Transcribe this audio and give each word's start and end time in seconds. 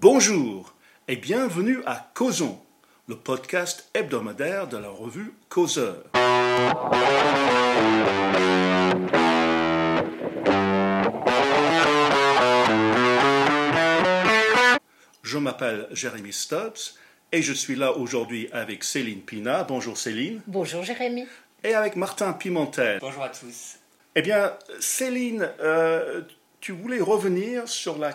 Bonjour 0.00 0.76
et 1.08 1.16
bienvenue 1.16 1.78
à 1.84 2.12
Causons, 2.14 2.60
le 3.08 3.16
podcast 3.16 3.90
hebdomadaire 3.94 4.68
de 4.68 4.76
la 4.76 4.90
revue 4.90 5.32
Causeur. 5.48 6.04
Je 15.24 15.38
m'appelle 15.38 15.88
Jérémy 15.90 16.32
Stubbs 16.32 16.94
et 17.32 17.42
je 17.42 17.52
suis 17.52 17.74
là 17.74 17.96
aujourd'hui 17.96 18.48
avec 18.52 18.84
Céline 18.84 19.22
Pina. 19.22 19.64
Bonjour 19.64 19.98
Céline. 19.98 20.42
Bonjour 20.46 20.84
Jérémy. 20.84 21.26
Et 21.64 21.74
avec 21.74 21.96
Martin 21.96 22.34
Pimentel. 22.34 23.00
Bonjour 23.00 23.24
à 23.24 23.30
tous. 23.30 23.80
Eh 24.14 24.22
bien, 24.22 24.56
Céline, 24.78 25.50
euh, 25.58 26.22
tu 26.60 26.70
voulais 26.70 27.00
revenir 27.00 27.68
sur 27.68 27.98
la 27.98 28.12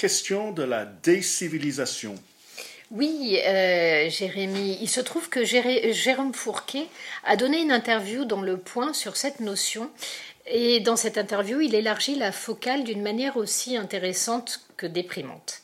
question 0.00 0.50
de 0.50 0.62
la 0.62 0.86
décivilisation. 0.86 2.14
Oui, 2.90 3.38
euh, 3.46 4.08
Jérémy, 4.08 4.78
il 4.80 4.88
se 4.88 5.02
trouve 5.02 5.28
que 5.28 5.44
Jérôme 5.44 6.32
Fourquet 6.32 6.86
a 7.24 7.36
donné 7.36 7.60
une 7.60 7.70
interview 7.70 8.24
dans 8.24 8.40
Le 8.40 8.56
Point 8.56 8.94
sur 8.94 9.18
cette 9.18 9.40
notion. 9.40 9.90
Et 10.46 10.80
dans 10.80 10.96
cette 10.96 11.18
interview, 11.18 11.60
il 11.60 11.74
élargit 11.74 12.14
la 12.14 12.32
focale 12.32 12.82
d'une 12.82 13.02
manière 13.02 13.36
aussi 13.36 13.76
intéressante 13.76 14.62
que 14.78 14.86
déprimante. 14.86 15.60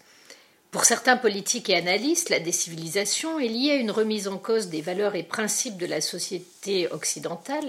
Pour 0.70 0.84
certains 0.84 1.16
politiques 1.16 1.70
et 1.70 1.76
analystes, 1.76 2.28
la 2.28 2.38
décivilisation 2.38 3.40
est 3.40 3.48
liée 3.48 3.70
à 3.70 3.76
une 3.76 3.90
remise 3.90 4.28
en 4.28 4.36
cause 4.36 4.68
des 4.68 4.82
valeurs 4.82 5.14
et 5.14 5.22
principes 5.22 5.78
de 5.78 5.86
la 5.86 6.02
société 6.02 6.88
occidentale 6.88 7.68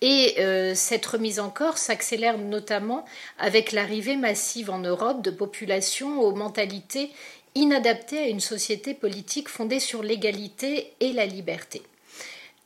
et 0.00 0.36
euh, 0.38 0.74
cette 0.74 1.06
remise 1.06 1.40
en 1.40 1.50
cause 1.50 1.76
s'accélère 1.76 2.38
notamment 2.38 3.04
avec 3.38 3.72
l'arrivée 3.72 4.16
massive 4.16 4.70
en 4.70 4.78
Europe 4.78 5.22
de 5.22 5.30
populations 5.30 6.20
aux 6.20 6.34
mentalités 6.34 7.10
inadaptées 7.54 8.18
à 8.18 8.28
une 8.28 8.40
société 8.40 8.94
politique 8.94 9.48
fondée 9.48 9.80
sur 9.80 10.02
l'égalité 10.02 10.92
et 11.00 11.12
la 11.12 11.26
liberté. 11.26 11.82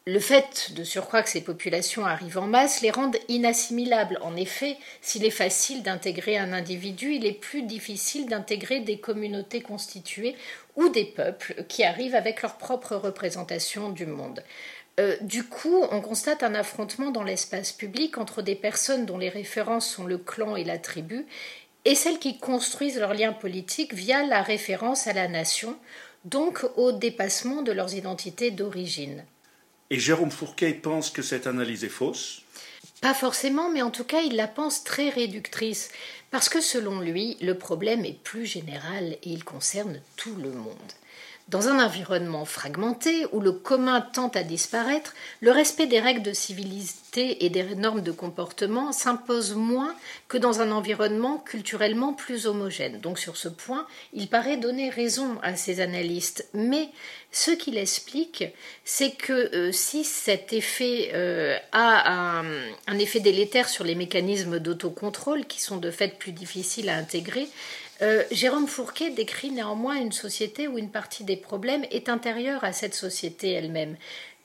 Le 0.04 0.18
fait 0.18 0.72
de 0.74 0.82
surcroît 0.82 1.22
que 1.22 1.28
ces 1.28 1.42
populations 1.44 2.04
arrivent 2.04 2.38
en 2.38 2.48
masse 2.48 2.80
les 2.80 2.90
rend 2.90 3.12
inassimilables. 3.28 4.18
En 4.22 4.34
effet, 4.34 4.76
s'il 5.00 5.24
est 5.24 5.30
facile 5.30 5.84
d'intégrer 5.84 6.36
un 6.36 6.52
individu, 6.52 7.14
il 7.14 7.24
est 7.24 7.32
plus 7.32 7.62
difficile 7.62 8.26
d'intégrer 8.26 8.80
des 8.80 8.98
communautés 8.98 9.60
constituées 9.60 10.34
ou 10.74 10.88
des 10.88 11.04
peuples 11.04 11.64
qui 11.68 11.84
arrivent 11.84 12.16
avec 12.16 12.42
leur 12.42 12.56
propre 12.56 12.96
représentation 12.96 13.90
du 13.90 14.06
monde. 14.06 14.42
Euh, 15.00 15.16
du 15.22 15.44
coup, 15.44 15.84
on 15.90 16.00
constate 16.00 16.42
un 16.42 16.54
affrontement 16.54 17.10
dans 17.10 17.22
l'espace 17.22 17.72
public 17.72 18.18
entre 18.18 18.42
des 18.42 18.54
personnes 18.54 19.06
dont 19.06 19.18
les 19.18 19.30
références 19.30 19.88
sont 19.88 20.04
le 20.04 20.18
clan 20.18 20.54
et 20.54 20.64
la 20.64 20.78
tribu, 20.78 21.26
et 21.84 21.94
celles 21.94 22.18
qui 22.18 22.38
construisent 22.38 22.98
leurs 22.98 23.14
liens 23.14 23.32
politiques 23.32 23.94
via 23.94 24.24
la 24.24 24.42
référence 24.42 25.06
à 25.06 25.12
la 25.12 25.28
nation, 25.28 25.76
donc 26.24 26.64
au 26.76 26.92
dépassement 26.92 27.62
de 27.62 27.72
leurs 27.72 27.94
identités 27.94 28.50
d'origine. 28.50 29.24
Et 29.90 29.98
Jérôme 29.98 30.30
Fourquet 30.30 30.74
pense 30.74 31.10
que 31.10 31.22
cette 31.22 31.46
analyse 31.46 31.84
est 31.84 31.88
fausse? 31.88 32.42
Pas 33.00 33.14
forcément, 33.14 33.70
mais 33.70 33.82
en 33.82 33.90
tout 33.90 34.04
cas, 34.04 34.20
il 34.20 34.36
la 34.36 34.46
pense 34.46 34.84
très 34.84 35.08
réductrice, 35.08 35.90
parce 36.30 36.48
que 36.48 36.60
selon 36.60 37.00
lui, 37.00 37.36
le 37.40 37.58
problème 37.58 38.04
est 38.04 38.22
plus 38.22 38.46
général 38.46 39.14
et 39.22 39.30
il 39.30 39.44
concerne 39.44 40.00
tout 40.16 40.36
le 40.36 40.52
monde. 40.52 40.76
Dans 41.48 41.68
un 41.68 41.84
environnement 41.84 42.44
fragmenté 42.44 43.26
où 43.32 43.40
le 43.40 43.52
commun 43.52 44.00
tend 44.00 44.28
à 44.28 44.42
disparaître, 44.42 45.12
le 45.40 45.50
respect 45.50 45.86
des 45.86 46.00
règles 46.00 46.22
de 46.22 46.32
civilité 46.32 47.44
et 47.44 47.50
des 47.50 47.74
normes 47.74 48.00
de 48.00 48.12
comportement 48.12 48.92
s'impose 48.92 49.54
moins 49.54 49.94
que 50.28 50.38
dans 50.38 50.60
un 50.60 50.70
environnement 50.70 51.38
culturellement 51.38 52.14
plus 52.14 52.46
homogène. 52.46 53.00
Donc 53.00 53.18
sur 53.18 53.36
ce 53.36 53.48
point, 53.48 53.86
il 54.14 54.28
paraît 54.28 54.56
donner 54.56 54.88
raison 54.88 55.38
à 55.42 55.56
ces 55.56 55.80
analystes. 55.80 56.48
Mais 56.54 56.88
ce 57.32 57.50
qu'il 57.50 57.76
explique, 57.76 58.44
c'est 58.84 59.10
que 59.10 59.54
euh, 59.54 59.72
si 59.72 60.04
cet 60.04 60.52
effet 60.52 61.10
euh, 61.12 61.58
a 61.72 62.40
un, 62.40 62.44
un 62.86 62.98
effet 62.98 63.20
délétère 63.20 63.68
sur 63.68 63.84
les 63.84 63.94
mécanismes 63.94 64.58
d'autocontrôle, 64.58 65.44
qui 65.46 65.60
sont 65.60 65.76
de 65.76 65.90
fait 65.90 66.18
plus 66.18 66.32
difficiles 66.32 66.88
à 66.88 66.96
intégrer, 66.96 67.48
euh, 68.02 68.24
Jérôme 68.30 68.66
Fourquet 68.66 69.10
décrit 69.10 69.50
néanmoins 69.50 69.94
une 69.94 70.12
société 70.12 70.66
où 70.66 70.76
une 70.76 70.90
partie 70.90 71.24
des 71.24 71.36
problèmes 71.36 71.84
est 71.90 72.08
intérieure 72.08 72.64
à 72.64 72.72
cette 72.72 72.94
société 72.94 73.52
elle-même. 73.52 73.96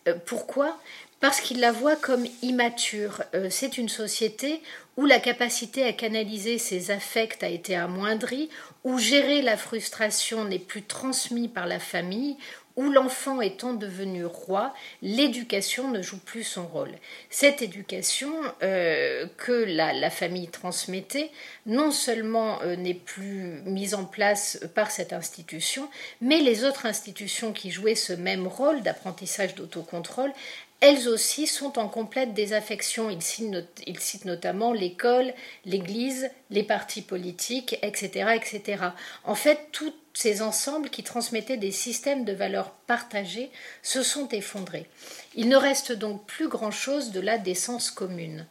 Euh, 0.08 0.16
pourquoi? 0.26 0.78
Parce 1.20 1.42
qu'il 1.42 1.60
la 1.60 1.72
voit 1.72 1.96
comme 1.96 2.28
immature. 2.44 3.24
Euh, 3.34 3.48
c'est 3.50 3.80
une 3.80 3.90
société 3.90 4.62
où 4.96 5.06
la 5.06 5.20
capacité 5.20 5.84
à 5.84 5.94
canaliser 5.94 6.60
ses 6.60 6.92
affects 6.92 7.42
a 7.42 7.50
été 7.50 7.76
amoindrie, 7.76 8.50
où 8.84 9.00
gérer 9.00 9.42
la 9.42 9.58
frustration 9.58 10.46
n'est 10.46 10.60
plus 10.60 10.84
transmis 10.84 11.48
par 11.48 11.66
la 11.66 11.80
famille, 11.80 12.38
où 12.78 12.92
l'enfant 12.92 13.42
étant 13.42 13.74
devenu 13.74 14.24
roi, 14.26 14.74
l'éducation 15.02 15.90
ne 15.90 16.02
joue 16.02 16.20
plus 16.20 16.44
son 16.44 16.66
rôle. 16.68 16.92
Cette 17.32 17.64
éducation 17.64 18.32
euh, 18.62 19.26
que 19.38 19.52
la, 19.52 20.10
famille 20.12 20.48
transmettait, 20.48 21.32
non 21.66 21.92
seulement 21.92 22.62
euh, 22.62 22.76
n'est 22.76 22.94
plus 22.94 23.62
mise 23.66 23.96
en 23.96 24.06
place 24.06 24.60
par 24.76 24.92
cette 24.92 25.12
institution, 25.12 25.90
mais 26.22 26.40
les 26.40 26.64
autres 26.64 26.86
institutions 26.86 27.52
qui 27.52 27.72
jouaient 27.72 27.96
ce 27.96 28.14
même 28.14 28.48
rôle 28.48 28.82
d'apprentissage 28.84 29.56
d'autocontrôle, 29.56 30.32
elles 30.80 31.08
aussi 31.08 31.48
sont 31.48 31.80
en 31.80 31.88
complète 31.88 32.34
désaffection. 32.34 33.10
Il 33.10 33.22
cite, 33.22 34.26
notamment 34.26 34.74
l'école, 34.74 35.34
l'Église, 35.66 36.30
les 36.52 36.64
partis 36.64 37.02
politiques, 37.02 37.78
etc., 37.82 38.36
etc. 38.36 38.84
En 39.24 39.36
fait, 39.36 39.70
tous 39.72 39.94
ces 40.14 40.42
ensembles 40.42 40.90
qui 40.90 41.04
transmettaient 41.04 41.58
des 41.58 41.72
systèmes 41.72 42.26
de 42.26 42.34
valeurs 42.34 42.72
partagées 42.72 43.50
se 43.82 44.04
sont 44.04 44.28
effondrés. 44.30 44.88
Il 45.36 45.50
ne 45.50 45.58
reste 45.58 45.92
donc 45.92 46.26
plus 46.26 46.48
grand-chose 46.48 47.12
de 47.12 47.20
la 47.20 47.38
décence 47.38 47.92
commune. 47.92 48.46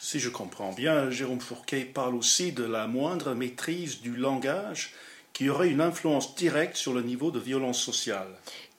Si 0.00 0.20
je 0.20 0.28
comprends 0.28 0.72
bien, 0.72 1.10
Jérôme 1.10 1.40
Fourquet 1.40 1.84
parle 1.84 2.14
aussi 2.14 2.52
de 2.52 2.64
la 2.64 2.86
moindre 2.86 3.34
maîtrise 3.34 4.02
du 4.02 4.14
langage 4.14 4.92
qui 5.32 5.48
aurait 5.48 5.68
une 5.68 5.80
influence 5.80 6.36
directe 6.36 6.76
sur 6.76 6.94
le 6.94 7.02
niveau 7.02 7.30
de 7.30 7.40
violence 7.40 7.80
sociale. 7.80 8.28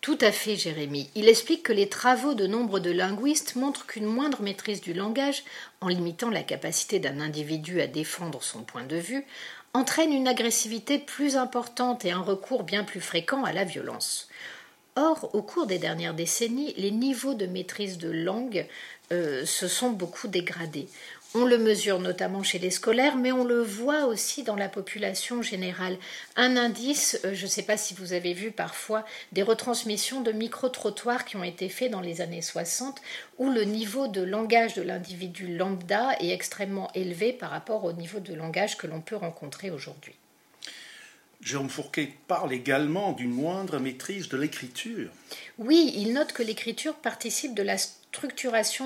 Tout 0.05 0.19
à 0.21 0.31
fait, 0.31 0.55
Jérémy. 0.55 1.09
Il 1.15 1.27
explique 1.27 1.63
que 1.63 1.73
les 1.73 1.89
travaux 1.89 2.35
de 2.35 2.45
nombre 2.45 2.79
de 2.79 2.91
linguistes 2.91 3.55
montrent 3.55 3.87
qu'une 3.87 4.05
moindre 4.05 4.43
maîtrise 4.43 4.79
du 4.79 4.93
langage, 4.93 5.43
en 5.81 5.87
limitant 5.87 6.29
la 6.29 6.43
capacité 6.43 6.99
d'un 6.99 7.19
individu 7.19 7.81
à 7.81 7.87
défendre 7.87 8.43
son 8.43 8.61
point 8.61 8.83
de 8.83 8.97
vue, 8.97 9.25
entraîne 9.73 10.13
une 10.13 10.27
agressivité 10.27 10.99
plus 10.99 11.37
importante 11.37 12.05
et 12.05 12.11
un 12.11 12.21
recours 12.21 12.61
bien 12.61 12.83
plus 12.83 13.01
fréquent 13.01 13.45
à 13.45 13.51
la 13.51 13.63
violence. 13.63 14.29
Or, 14.95 15.31
au 15.33 15.41
cours 15.41 15.65
des 15.65 15.79
dernières 15.79 16.13
décennies, 16.13 16.75
les 16.77 16.91
niveaux 16.91 17.33
de 17.33 17.47
maîtrise 17.47 17.97
de 17.97 18.11
langue 18.11 18.67
euh, 19.11 19.43
se 19.43 19.67
sont 19.67 19.89
beaucoup 19.89 20.27
dégradés. 20.27 20.87
On 21.37 21.43
le 21.43 21.57
mesure 21.57 21.99
notamment 21.99 22.43
chez 22.43 22.59
les 22.59 22.71
scolaires, 22.71 23.17
mais 23.17 23.33
on 23.33 23.43
le 23.43 23.61
voit 23.61 24.05
aussi 24.05 24.43
dans 24.43 24.55
la 24.55 24.69
population 24.69 25.41
générale. 25.41 25.97
Un 26.37 26.55
indice, 26.55 27.19
euh, 27.25 27.33
je 27.33 27.43
ne 27.43 27.49
sais 27.49 27.63
pas 27.63 27.75
si 27.75 27.93
vous 27.93 28.13
avez 28.13 28.33
vu 28.33 28.51
parfois 28.51 29.03
des 29.33 29.43
retransmissions 29.43 30.21
de 30.21 30.31
micro-trottoirs 30.31 31.25
qui 31.25 31.35
ont 31.35 31.43
été 31.43 31.67
faits 31.67 31.91
dans 31.91 31.99
les 31.99 32.21
années 32.21 32.41
60, 32.41 33.01
où 33.37 33.49
le 33.49 33.65
niveau 33.65 34.07
de 34.07 34.21
langage 34.21 34.75
de 34.75 34.81
l'individu 34.81 35.57
lambda 35.57 36.15
est 36.21 36.29
extrêmement 36.29 36.89
élevé 36.93 37.33
par 37.33 37.49
rapport 37.49 37.83
au 37.83 37.91
niveau 37.91 38.21
de 38.21 38.33
langage 38.33 38.77
que 38.77 38.87
l'on 38.87 39.01
peut 39.01 39.17
rencontrer 39.17 39.71
aujourd'hui. 39.71 40.15
Jérôme 41.41 41.69
Fourquet 41.69 42.13
parle 42.27 42.53
également 42.53 43.11
d'une 43.11 43.31
moindre 43.31 43.77
maîtrise 43.77 44.29
de 44.29 44.37
l'écriture. 44.37 45.09
Oui, 45.57 45.93
il 45.97 46.13
note 46.13 46.31
que 46.31 46.43
l'écriture 46.43 46.95
participe 46.95 47.53
de 47.53 47.61
la 47.61 47.75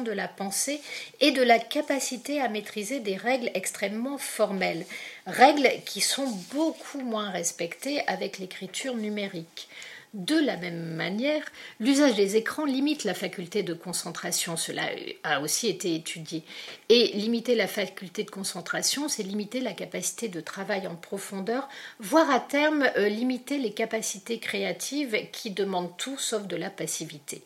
de 0.04 0.12
la 0.12 0.28
pensée 0.28 0.82
et 1.20 1.32
de 1.32 1.42
la 1.42 1.60
capacité 1.60 2.42
à 2.42 2.50
maîtriser 2.50 3.00
des 3.00 3.16
règles 3.16 3.52
extrêmement 3.54 4.18
formelles, 4.18 4.86
règles 5.26 5.70
qui 5.86 6.02
sont 6.02 6.28
beaucoup 6.54 7.02
moins 7.02 7.30
respectées 7.30 8.02
avec 8.08 8.40
l'écriture 8.40 8.96
numérique. 8.96 9.70
De 10.16 10.40
la 10.40 10.58
même 10.58 10.96
manière, 10.96 11.44
l'usage 11.80 12.16
des 12.16 12.36
écrans 12.36 12.66
limite 12.66 13.04
la 13.04 13.14
faculté 13.14 13.62
de 13.62 13.76
concentration, 13.76 14.58
cela 14.58 14.82
a 15.22 15.40
aussi 15.40 15.68
été 15.68 15.94
étudié. 15.94 16.44
Et 16.90 17.12
limiter 17.14 17.54
la 17.54 17.68
faculté 17.68 18.24
de 18.24 18.32
concentration, 18.32 19.08
c'est 19.08 19.22
limiter 19.22 19.62
la 19.62 19.74
capacité 19.74 20.28
de 20.28 20.42
travail 20.42 20.88
en 20.88 20.96
profondeur, 20.96 21.70
voire 22.00 22.32
à 22.32 22.40
terme 22.40 22.90
euh, 22.98 23.08
limiter 23.08 23.60
les 23.60 23.72
capacités 23.72 24.40
créatives 24.40 25.16
qui 25.32 25.52
demandent 25.52 25.96
tout 25.98 26.18
sauf 26.18 26.48
de 26.48 26.56
la 26.56 26.72
passivité. 26.72 27.44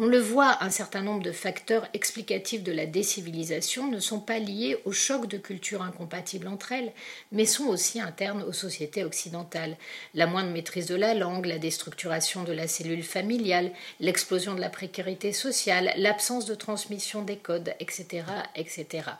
On 0.00 0.06
le 0.06 0.18
voit, 0.18 0.58
un 0.60 0.70
certain 0.70 1.02
nombre 1.02 1.22
de 1.22 1.30
facteurs 1.30 1.86
explicatifs 1.94 2.64
de 2.64 2.72
la 2.72 2.84
décivilisation 2.84 3.88
ne 3.88 4.00
sont 4.00 4.18
pas 4.18 4.40
liés 4.40 4.76
au 4.84 4.90
choc 4.90 5.28
de 5.28 5.38
cultures 5.38 5.82
incompatibles 5.82 6.48
entre 6.48 6.72
elles, 6.72 6.92
mais 7.30 7.44
sont 7.44 7.66
aussi 7.66 8.00
internes 8.00 8.42
aux 8.42 8.52
sociétés 8.52 9.04
occidentales. 9.04 9.76
La 10.14 10.26
moindre 10.26 10.50
maîtrise 10.50 10.86
de 10.86 10.96
la 10.96 11.14
langue, 11.14 11.46
la 11.46 11.58
déstructuration 11.58 12.42
de 12.42 12.52
la 12.52 12.66
cellule 12.66 13.04
familiale, 13.04 13.70
l'explosion 14.00 14.56
de 14.56 14.60
la 14.60 14.68
précarité 14.68 15.32
sociale, 15.32 15.92
l'absence 15.96 16.46
de 16.46 16.56
transmission 16.56 17.22
des 17.22 17.36
codes, 17.36 17.72
etc., 17.78 18.24
etc. 18.56 19.10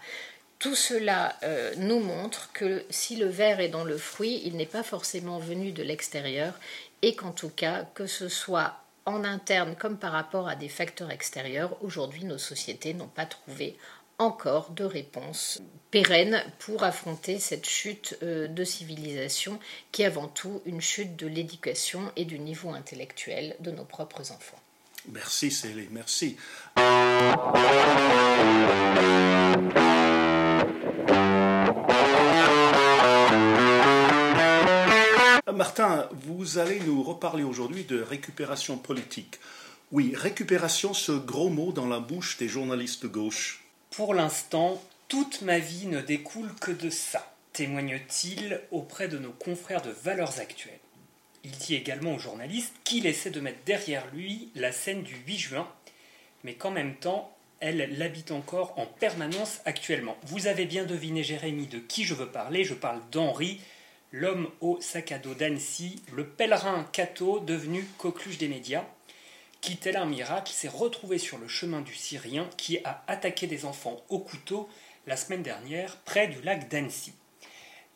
Tout 0.58 0.74
cela 0.74 1.36
euh, 1.44 1.72
nous 1.76 2.00
montre 2.00 2.50
que 2.52 2.84
si 2.90 3.14
le 3.14 3.28
verre 3.28 3.60
est 3.60 3.68
dans 3.68 3.84
le 3.84 3.96
fruit, 3.96 4.42
il 4.44 4.56
n'est 4.56 4.66
pas 4.66 4.82
forcément 4.82 5.38
venu 5.38 5.70
de 5.70 5.84
l'extérieur 5.84 6.54
et 7.02 7.14
qu'en 7.14 7.32
tout 7.32 7.50
cas, 7.50 7.86
que 7.94 8.06
ce 8.06 8.28
soit 8.28 8.83
en 9.06 9.24
interne 9.24 9.76
comme 9.76 9.98
par 9.98 10.12
rapport 10.12 10.48
à 10.48 10.56
des 10.56 10.68
facteurs 10.68 11.10
extérieurs, 11.10 11.76
aujourd'hui 11.82 12.24
nos 12.24 12.38
sociétés 12.38 12.94
n'ont 12.94 13.08
pas 13.08 13.26
trouvé 13.26 13.76
encore 14.18 14.70
de 14.70 14.84
réponse 14.84 15.60
pérenne 15.90 16.42
pour 16.60 16.84
affronter 16.84 17.38
cette 17.38 17.66
chute 17.66 18.16
euh, 18.22 18.46
de 18.48 18.64
civilisation 18.64 19.58
qui 19.92 20.02
est 20.02 20.06
avant 20.06 20.28
tout 20.28 20.62
une 20.66 20.80
chute 20.80 21.16
de 21.16 21.26
l'éducation 21.26 22.12
et 22.16 22.24
du 22.24 22.38
niveau 22.38 22.70
intellectuel 22.70 23.56
de 23.60 23.70
nos 23.70 23.84
propres 23.84 24.32
enfants. 24.32 24.58
Merci 25.12 25.50
Céline, 25.50 25.88
merci. 25.90 26.36
Martin, 35.54 36.08
vous 36.12 36.58
allez 36.58 36.80
nous 36.80 37.02
reparler 37.04 37.44
aujourd'hui 37.44 37.84
de 37.84 38.02
récupération 38.02 38.76
politique. 38.76 39.38
Oui, 39.92 40.12
récupération, 40.16 40.94
ce 40.94 41.12
gros 41.12 41.48
mot 41.48 41.70
dans 41.70 41.86
la 41.86 42.00
bouche 42.00 42.38
des 42.38 42.48
journalistes 42.48 43.04
de 43.04 43.08
gauche. 43.08 43.64
Pour 43.90 44.14
l'instant, 44.14 44.82
toute 45.06 45.42
ma 45.42 45.60
vie 45.60 45.86
ne 45.86 46.00
découle 46.00 46.52
que 46.60 46.72
de 46.72 46.90
ça, 46.90 47.32
témoigne-t-il 47.52 48.60
auprès 48.72 49.06
de 49.06 49.18
nos 49.18 49.30
confrères 49.30 49.82
de 49.82 49.90
Valeurs 49.90 50.40
Actuelles. 50.40 50.80
Il 51.44 51.52
dit 51.52 51.76
également 51.76 52.16
aux 52.16 52.18
journalistes 52.18 52.74
qu'il 52.82 53.06
essaie 53.06 53.30
de 53.30 53.40
mettre 53.40 53.62
derrière 53.64 54.06
lui 54.12 54.50
la 54.56 54.72
scène 54.72 55.04
du 55.04 55.14
8 55.26 55.38
juin, 55.38 55.68
mais 56.42 56.54
qu'en 56.54 56.72
même 56.72 56.96
temps, 56.96 57.32
elle 57.60 57.96
l'habite 57.96 58.32
encore 58.32 58.76
en 58.76 58.86
permanence 58.86 59.60
actuellement. 59.66 60.16
Vous 60.24 60.48
avez 60.48 60.64
bien 60.64 60.84
deviné, 60.84 61.22
Jérémy, 61.22 61.68
de 61.68 61.78
qui 61.78 62.04
je 62.04 62.14
veux 62.14 62.28
parler. 62.28 62.64
Je 62.64 62.74
parle 62.74 63.00
d'Henri, 63.12 63.60
l'homme 64.14 64.48
au 64.60 64.80
sac 64.80 65.10
à 65.10 65.18
dos 65.18 65.34
d'Annecy, 65.34 66.00
le 66.12 66.24
pèlerin 66.24 66.86
Cato 66.92 67.40
devenu 67.40 67.84
coqueluche 67.98 68.38
des 68.38 68.46
médias, 68.46 68.84
qui, 69.60 69.76
tel 69.76 69.96
un 69.96 70.06
miracle, 70.06 70.52
s'est 70.52 70.68
retrouvé 70.68 71.18
sur 71.18 71.36
le 71.36 71.48
chemin 71.48 71.80
du 71.80 71.94
Syrien 71.94 72.48
qui 72.56 72.78
a 72.84 73.02
attaqué 73.08 73.48
des 73.48 73.64
enfants 73.64 74.00
au 74.10 74.20
couteau 74.20 74.68
la 75.08 75.16
semaine 75.16 75.42
dernière 75.42 75.96
près 76.04 76.28
du 76.28 76.40
lac 76.42 76.68
d'Annecy. 76.68 77.12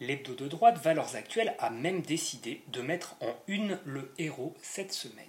L'hebdo 0.00 0.34
de 0.34 0.48
droite 0.48 0.82
Valeurs 0.82 1.14
Actuelles 1.14 1.54
a 1.60 1.70
même 1.70 2.02
décidé 2.02 2.62
de 2.66 2.82
mettre 2.82 3.14
en 3.20 3.32
une 3.46 3.78
le 3.84 4.12
héros 4.18 4.56
cette 4.60 4.92
semaine. 4.92 5.24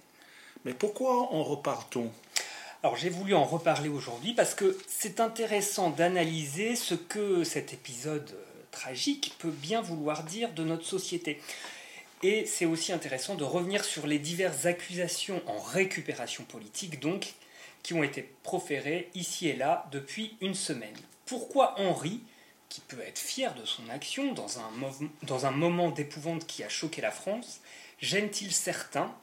Mais 0.64 0.74
pourquoi 0.74 1.32
en 1.32 1.44
repartons 1.44 2.10
alors 2.82 2.96
j'ai 2.96 3.10
voulu 3.10 3.34
en 3.34 3.44
reparler 3.44 3.90
aujourd'hui 3.90 4.32
parce 4.32 4.54
que 4.54 4.78
c'est 4.88 5.20
intéressant 5.20 5.90
d'analyser 5.90 6.76
ce 6.76 6.94
que 6.94 7.44
cet 7.44 7.74
épisode 7.74 8.34
tragique 8.70 9.34
peut 9.38 9.50
bien 9.50 9.80
vouloir 9.80 10.24
dire 10.24 10.52
de 10.52 10.64
notre 10.64 10.84
société. 10.86 11.40
Et 12.22 12.44
c'est 12.44 12.66
aussi 12.66 12.92
intéressant 12.92 13.34
de 13.34 13.44
revenir 13.44 13.84
sur 13.84 14.06
les 14.06 14.18
diverses 14.18 14.66
accusations 14.66 15.42
en 15.46 15.58
récupération 15.58 16.44
politique, 16.44 17.00
donc, 17.00 17.32
qui 17.82 17.94
ont 17.94 18.02
été 18.02 18.30
proférées 18.42 19.08
ici 19.14 19.48
et 19.48 19.56
là 19.56 19.88
depuis 19.90 20.36
une 20.40 20.54
semaine. 20.54 20.96
Pourquoi 21.24 21.80
Henri, 21.80 22.20
qui 22.68 22.82
peut 22.82 23.00
être 23.00 23.18
fier 23.18 23.54
de 23.54 23.64
son 23.64 23.88
action 23.88 24.32
dans 24.32 24.58
un, 24.58 24.70
dans 25.22 25.46
un 25.46 25.50
moment 25.50 25.90
d'épouvante 25.90 26.46
qui 26.46 26.62
a 26.62 26.68
choqué 26.68 27.00
la 27.00 27.10
France, 27.10 27.60
gêne-t-il 28.00 28.52
certains, 28.52 29.14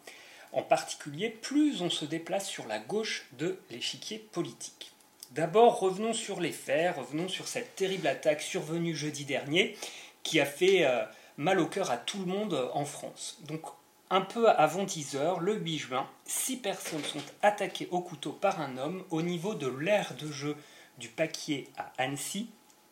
en 0.52 0.64
particulier 0.64 1.30
plus 1.30 1.82
on 1.82 1.90
se 1.90 2.06
déplace 2.06 2.48
sur 2.48 2.66
la 2.66 2.80
gauche 2.80 3.28
de 3.34 3.60
l'échiquier 3.70 4.18
politique? 4.18 4.92
D'abord, 5.32 5.80
revenons 5.80 6.14
sur 6.14 6.40
les 6.40 6.52
faits, 6.52 6.96
revenons 6.96 7.28
sur 7.28 7.48
cette 7.48 7.76
terrible 7.76 8.08
attaque 8.08 8.42
survenue 8.42 8.96
jeudi 8.96 9.26
dernier 9.26 9.76
qui 10.24 10.40
a 10.40 10.46
fait 10.46 10.86
euh, 10.86 11.04
mal 11.38 11.60
au 11.60 11.68
cœur 11.68 11.92
à 11.92 11.98
tout 11.98 12.20
le 12.20 12.26
monde 12.26 12.70
en 12.74 12.86
France. 12.86 13.40
Donc, 13.48 13.62
un 14.10 14.22
peu 14.22 14.50
avant 14.50 14.84
10 14.84 15.16
heures, 15.16 15.40
le 15.40 15.56
8 15.56 15.78
juin, 15.78 16.10
six 16.26 16.58
personnes 16.58 17.04
sont 17.04 17.24
attaquées 17.42 17.90
au 17.92 18.00
couteau 18.00 18.32
par 18.32 18.62
un 18.62 18.78
homme 18.78 19.04
au 19.10 19.22
niveau 19.22 19.54
de 19.54 19.68
l'aire 19.68 20.16
de 20.16 20.32
jeu 20.32 20.56
du 20.98 21.10
Paquier 21.10 21.68
à 21.78 21.92
Annecy, 21.98 22.50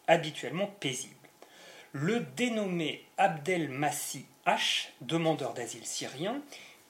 habituellement 0.07 0.67
paisible. 0.79 1.15
Le 1.93 2.19
dénommé 2.19 3.05
Abdel 3.17 3.69
Massi 3.69 4.25
H, 4.45 4.87
demandeur 4.99 5.53
d'asile 5.53 5.85
syrien, 5.85 6.41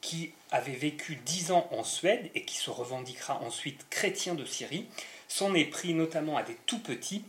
qui 0.01 0.33
avait 0.51 0.73
vécu 0.73 1.15
10 1.15 1.51
ans 1.51 1.67
en 1.71 1.83
Suède 1.83 2.29
et 2.35 2.43
qui 2.43 2.57
se 2.57 2.69
revendiquera 2.69 3.39
ensuite 3.41 3.87
chrétien 3.89 4.35
de 4.35 4.45
Syrie, 4.45 4.87
s'en 5.27 5.53
est 5.53 5.65
pris 5.65 5.93
notamment 5.93 6.37
à 6.37 6.43
des 6.43 6.57
tout 6.65 6.79
petits, 6.79 7.23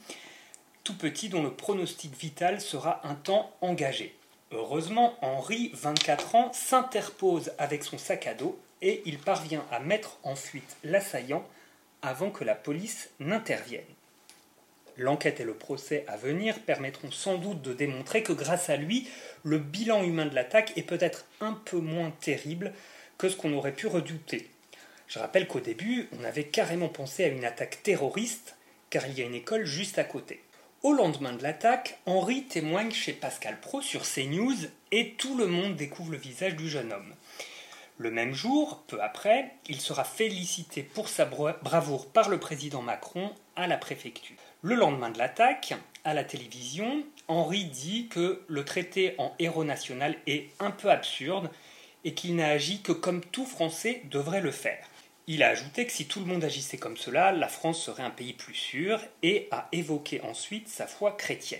tout 0.84 0.96
petits 0.96 1.28
dont 1.28 1.42
le 1.42 1.52
pronostic 1.52 2.16
vital 2.16 2.60
sera 2.60 3.06
un 3.06 3.14
temps 3.14 3.54
engagé. 3.60 4.14
Heureusement, 4.52 5.16
Henri, 5.22 5.70
24 5.74 6.34
ans, 6.36 6.52
s'interpose 6.52 7.52
avec 7.58 7.82
son 7.82 7.98
sac 7.98 8.26
à 8.26 8.34
dos 8.34 8.58
et 8.82 9.02
il 9.04 9.18
parvient 9.18 9.64
à 9.72 9.80
mettre 9.80 10.18
en 10.22 10.36
fuite 10.36 10.76
l'assaillant 10.84 11.44
avant 12.02 12.30
que 12.30 12.44
la 12.44 12.54
police 12.54 13.10
n'intervienne. 13.18 13.82
L'enquête 14.96 15.40
et 15.40 15.44
le 15.44 15.54
procès 15.54 16.04
à 16.08 16.16
venir 16.16 16.60
permettront 16.60 17.10
sans 17.10 17.36
doute 17.36 17.60
de 17.60 17.74
démontrer 17.74 18.22
que 18.22 18.32
grâce 18.32 18.70
à 18.70 18.76
lui, 18.76 19.08
le 19.42 19.58
bilan 19.58 20.02
humain 20.04 20.26
de 20.26 20.34
l'attaque 20.34 20.72
est 20.76 20.82
peut-être 20.82 21.26
un 21.40 21.52
peu 21.52 21.78
moins 21.78 22.12
terrible 22.20 22.72
que 23.18 23.28
ce 23.28 23.36
qu'on 23.36 23.52
aurait 23.52 23.74
pu 23.74 23.86
redouter. 23.88 24.48
Je 25.08 25.18
rappelle 25.18 25.46
qu'au 25.46 25.60
début, 25.60 26.08
on 26.18 26.24
avait 26.24 26.44
carrément 26.44 26.88
pensé 26.88 27.24
à 27.24 27.28
une 27.28 27.44
attaque 27.44 27.82
terroriste, 27.82 28.56
car 28.90 29.06
il 29.06 29.18
y 29.18 29.22
a 29.22 29.26
une 29.26 29.34
école 29.34 29.64
juste 29.64 29.98
à 29.98 30.04
côté. 30.04 30.42
Au 30.82 30.92
lendemain 30.92 31.32
de 31.32 31.42
l'attaque, 31.42 31.98
Henri 32.06 32.44
témoigne 32.44 32.90
chez 32.90 33.12
Pascal 33.12 33.58
Pro 33.60 33.80
sur 33.80 34.02
CNews 34.02 34.56
et 34.92 35.14
tout 35.14 35.36
le 35.36 35.46
monde 35.46 35.76
découvre 35.76 36.12
le 36.12 36.18
visage 36.18 36.56
du 36.56 36.68
jeune 36.68 36.92
homme. 36.92 37.14
Le 37.98 38.10
même 38.10 38.34
jour, 38.34 38.84
peu 38.88 39.00
après, 39.00 39.52
il 39.68 39.80
sera 39.80 40.04
félicité 40.04 40.82
pour 40.82 41.08
sa 41.08 41.24
bravoure 41.24 42.08
par 42.08 42.28
le 42.28 42.38
président 42.38 42.82
Macron 42.82 43.32
à 43.54 43.66
la 43.66 43.78
préfecture. 43.78 44.36
Le 44.60 44.74
lendemain 44.74 45.10
de 45.10 45.18
l'attaque, 45.18 45.74
à 46.04 46.12
la 46.12 46.24
télévision, 46.24 47.04
Henri 47.26 47.64
dit 47.64 48.08
que 48.08 48.42
le 48.48 48.64
traité 48.64 49.14
en 49.18 49.34
héros 49.38 49.64
national 49.64 50.16
est 50.26 50.50
un 50.60 50.70
peu 50.70 50.90
absurde 50.90 51.50
et 52.04 52.12
qu'il 52.12 52.36
n'a 52.36 52.48
agi 52.48 52.82
que 52.82 52.92
comme 52.92 53.24
tout 53.24 53.46
Français 53.46 54.02
devrait 54.10 54.40
le 54.40 54.50
faire. 54.50 54.86
Il 55.28 55.42
a 55.42 55.48
ajouté 55.48 55.86
que 55.86 55.92
si 55.92 56.06
tout 56.06 56.20
le 56.20 56.26
monde 56.26 56.44
agissait 56.44 56.76
comme 56.76 56.96
cela, 56.96 57.32
la 57.32 57.48
France 57.48 57.82
serait 57.82 58.04
un 58.04 58.10
pays 58.10 58.32
plus 58.32 58.54
sûr 58.54 59.00
et 59.24 59.48
a 59.50 59.66
évoqué 59.72 60.20
ensuite 60.20 60.68
sa 60.68 60.86
foi 60.86 61.12
chrétienne. 61.12 61.58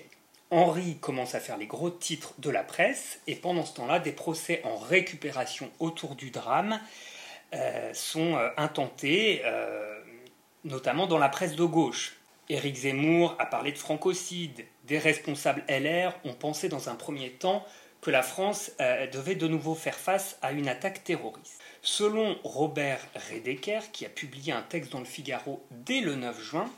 Henri 0.52 0.98
commence 0.98 1.34
à 1.34 1.40
faire 1.40 1.56
les 1.56 1.66
gros 1.66 1.90
titres 1.90 2.34
de 2.38 2.50
la 2.50 2.62
presse 2.62 3.18
et 3.26 3.34
pendant 3.34 3.64
ce 3.64 3.74
temps-là, 3.74 3.98
des 3.98 4.12
procès 4.12 4.60
en 4.62 4.76
récupération 4.76 5.68
autour 5.80 6.14
du 6.14 6.30
drame 6.30 6.80
euh, 7.54 7.92
sont 7.92 8.36
euh, 8.36 8.50
intentés, 8.56 9.42
euh, 9.44 9.98
notamment 10.62 11.08
dans 11.08 11.18
la 11.18 11.28
presse 11.28 11.56
de 11.56 11.64
gauche. 11.64 12.16
Éric 12.48 12.76
Zemmour 12.76 13.34
a 13.40 13.46
parlé 13.46 13.72
de 13.72 13.78
francocide, 13.78 14.64
des 14.84 14.98
responsables 14.98 15.64
LR 15.68 16.16
ont 16.24 16.34
pensé 16.34 16.68
dans 16.68 16.88
un 16.88 16.94
premier 16.94 17.30
temps 17.30 17.66
que 18.00 18.12
la 18.12 18.22
France 18.22 18.70
devait 19.12 19.34
de 19.34 19.48
nouveau 19.48 19.74
faire 19.74 19.96
face 19.96 20.38
à 20.42 20.52
une 20.52 20.68
attaque 20.68 21.02
terroriste. 21.02 21.60
Selon 21.88 22.36
Robert 22.42 22.98
Redeker, 23.30 23.92
qui 23.92 24.04
a 24.04 24.08
publié 24.08 24.52
un 24.52 24.62
texte 24.62 24.90
dans 24.90 24.98
le 24.98 25.04
Figaro 25.04 25.64
dès 25.70 26.00
le 26.00 26.16
9 26.16 26.42
juin, 26.42 26.68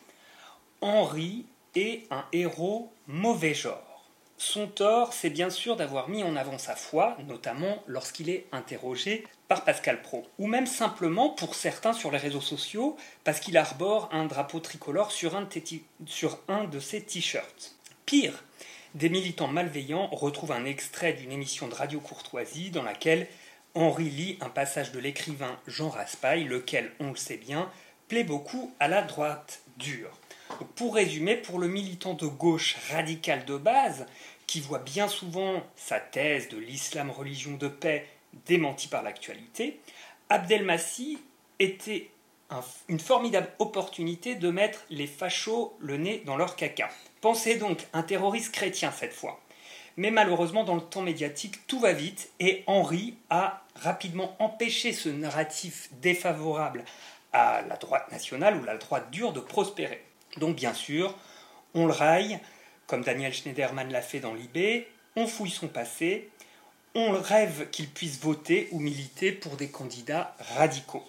Henri 0.82 1.46
est 1.74 2.02
un 2.10 2.26
héros 2.34 2.92
mauvais 3.06 3.54
genre. 3.54 4.04
Son 4.36 4.66
tort, 4.66 5.14
c'est 5.14 5.30
bien 5.30 5.48
sûr 5.48 5.76
d'avoir 5.76 6.10
mis 6.10 6.22
en 6.22 6.36
avant 6.36 6.58
sa 6.58 6.76
foi, 6.76 7.16
notamment 7.26 7.82
lorsqu'il 7.86 8.28
est 8.28 8.44
interrogé 8.52 9.26
par 9.48 9.64
Pascal 9.64 10.02
Pro, 10.02 10.26
ou 10.38 10.46
même 10.46 10.66
simplement 10.66 11.30
pour 11.30 11.54
certains 11.54 11.94
sur 11.94 12.10
les 12.10 12.18
réseaux 12.18 12.42
sociaux, 12.42 12.94
parce 13.24 13.40
qu'il 13.40 13.56
arbore 13.56 14.10
un 14.12 14.26
drapeau 14.26 14.60
tricolore 14.60 15.10
sur 15.10 15.36
un, 15.36 15.48
sur 16.04 16.38
un 16.48 16.64
de 16.64 16.80
ses 16.80 17.00
t-shirts. 17.02 17.76
Pire, 18.04 18.44
des 18.94 19.08
militants 19.08 19.48
malveillants 19.48 20.08
retrouvent 20.08 20.52
un 20.52 20.66
extrait 20.66 21.14
d'une 21.14 21.32
émission 21.32 21.66
de 21.66 21.74
Radio 21.74 21.98
Courtoisie 21.98 22.70
dans 22.70 22.82
laquelle 22.82 23.26
Henri 23.74 24.10
lit 24.10 24.38
un 24.40 24.48
passage 24.48 24.92
de 24.92 24.98
l'écrivain 24.98 25.58
Jean 25.66 25.88
Raspail, 25.88 26.44
lequel, 26.44 26.92
on 27.00 27.10
le 27.10 27.16
sait 27.16 27.36
bien, 27.36 27.70
plaît 28.08 28.24
beaucoup 28.24 28.72
à 28.80 28.88
la 28.88 29.02
droite 29.02 29.60
dure. 29.76 30.10
Pour 30.74 30.94
résumer, 30.94 31.36
pour 31.36 31.58
le 31.58 31.68
militant 31.68 32.14
de 32.14 32.26
gauche 32.26 32.76
radical 32.90 33.44
de 33.44 33.56
base, 33.56 34.06
qui 34.46 34.60
voit 34.60 34.78
bien 34.78 35.08
souvent 35.08 35.62
sa 35.76 36.00
thèse 36.00 36.48
de 36.48 36.56
l'islam 36.56 37.10
religion 37.10 37.52
de 37.52 37.68
paix 37.68 38.06
démentie 38.46 38.88
par 38.88 39.02
l'actualité, 39.02 39.80
Abdelmassi 40.30 41.18
était 41.58 42.10
une 42.88 43.00
formidable 43.00 43.50
opportunité 43.58 44.34
de 44.34 44.50
mettre 44.50 44.84
les 44.90 45.06
fachos 45.06 45.76
le 45.80 45.98
nez 45.98 46.22
dans 46.24 46.36
leur 46.36 46.56
caca. 46.56 46.88
Pensez 47.20 47.56
donc 47.56 47.86
un 47.92 48.02
terroriste 48.02 48.52
chrétien 48.52 48.90
cette 48.90 49.12
fois. 49.12 49.40
Mais 49.98 50.12
malheureusement, 50.12 50.62
dans 50.62 50.76
le 50.76 50.80
temps 50.80 51.02
médiatique, 51.02 51.66
tout 51.66 51.80
va 51.80 51.92
vite 51.92 52.30
et 52.38 52.62
Henri 52.68 53.16
a 53.30 53.64
rapidement 53.74 54.36
empêché 54.38 54.92
ce 54.92 55.08
narratif 55.08 55.88
défavorable 56.00 56.84
à 57.32 57.62
la 57.68 57.76
droite 57.76 58.08
nationale 58.12 58.56
ou 58.56 58.64
la 58.64 58.76
droite 58.76 59.10
dure 59.10 59.32
de 59.32 59.40
prospérer. 59.40 60.00
Donc 60.36 60.54
bien 60.54 60.72
sûr, 60.72 61.16
on 61.74 61.86
le 61.86 61.92
raille 61.92 62.38
comme 62.86 63.02
Daniel 63.02 63.34
Schneiderman 63.34 63.90
l'a 63.90 64.00
fait 64.00 64.20
dans 64.20 64.34
l'IB, 64.34 64.84
on 65.16 65.26
fouille 65.26 65.50
son 65.50 65.66
passé, 65.66 66.30
on 66.94 67.10
rêve 67.10 67.68
qu'il 67.70 67.88
puisse 67.88 68.20
voter 68.20 68.68
ou 68.70 68.78
militer 68.78 69.32
pour 69.32 69.56
des 69.56 69.68
candidats 69.68 70.36
radicaux. 70.56 71.04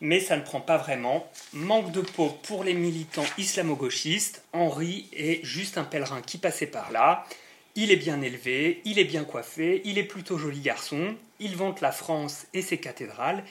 Mais 0.00 0.18
ça 0.18 0.36
ne 0.36 0.42
prend 0.42 0.60
pas 0.60 0.76
vraiment. 0.76 1.30
Manque 1.52 1.92
de 1.92 2.00
peau 2.00 2.36
pour 2.42 2.64
les 2.64 2.74
militants 2.74 3.24
islamo-gauchistes. 3.38 4.42
Henri 4.52 5.08
est 5.12 5.42
juste 5.44 5.78
un 5.78 5.84
pèlerin 5.84 6.20
qui 6.20 6.36
passait 6.36 6.66
par 6.66 6.90
là. 6.90 7.24
Il 7.76 7.90
est 7.90 7.96
bien 7.96 8.22
élevé, 8.22 8.80
il 8.84 9.00
est 9.00 9.04
bien 9.04 9.24
coiffé, 9.24 9.82
il 9.84 9.98
est 9.98 10.04
plutôt 10.04 10.38
joli 10.38 10.60
garçon, 10.60 11.16
il 11.40 11.56
vante 11.56 11.80
la 11.80 11.90
France 11.90 12.46
et 12.54 12.62
ses 12.62 12.78
cathédrales, 12.78 13.42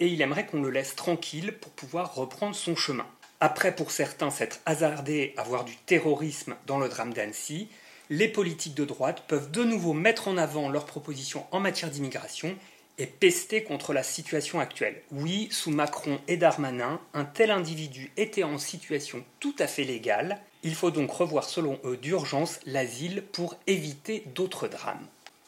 et 0.00 0.06
il 0.06 0.22
aimerait 0.22 0.46
qu'on 0.46 0.62
le 0.62 0.70
laisse 0.70 0.96
tranquille 0.96 1.52
pour 1.60 1.72
pouvoir 1.72 2.14
reprendre 2.14 2.56
son 2.56 2.74
chemin. 2.74 3.06
Après, 3.40 3.76
pour 3.76 3.90
certains, 3.90 4.30
s'être 4.30 4.60
hasardé 4.64 5.34
à 5.36 5.42
voir 5.42 5.64
du 5.64 5.76
terrorisme 5.76 6.56
dans 6.66 6.78
le 6.78 6.88
drame 6.88 7.12
d'Annecy, 7.12 7.68
les 8.08 8.28
politiques 8.28 8.74
de 8.74 8.86
droite 8.86 9.24
peuvent 9.28 9.50
de 9.50 9.64
nouveau 9.64 9.92
mettre 9.92 10.28
en 10.28 10.38
avant 10.38 10.70
leurs 10.70 10.86
propositions 10.86 11.44
en 11.50 11.60
matière 11.60 11.90
d'immigration 11.90 12.56
et 12.96 13.06
pester 13.06 13.62
contre 13.64 13.92
la 13.92 14.02
situation 14.02 14.60
actuelle. 14.60 15.02
Oui, 15.12 15.48
sous 15.50 15.70
Macron 15.70 16.18
et 16.26 16.38
Darmanin, 16.38 17.00
un 17.12 17.26
tel 17.26 17.50
individu 17.50 18.10
était 18.16 18.44
en 18.44 18.58
situation 18.58 19.22
tout 19.40 19.54
à 19.58 19.66
fait 19.66 19.84
légale. 19.84 20.40
Il 20.62 20.74
faut 20.74 20.90
donc 20.90 21.10
revoir 21.10 21.44
selon 21.44 21.78
eux 21.84 21.96
d'urgence 21.96 22.58
l'asile 22.66 23.22
pour 23.32 23.56
éviter 23.66 24.24
d'autres 24.34 24.68
drames. 24.68 25.06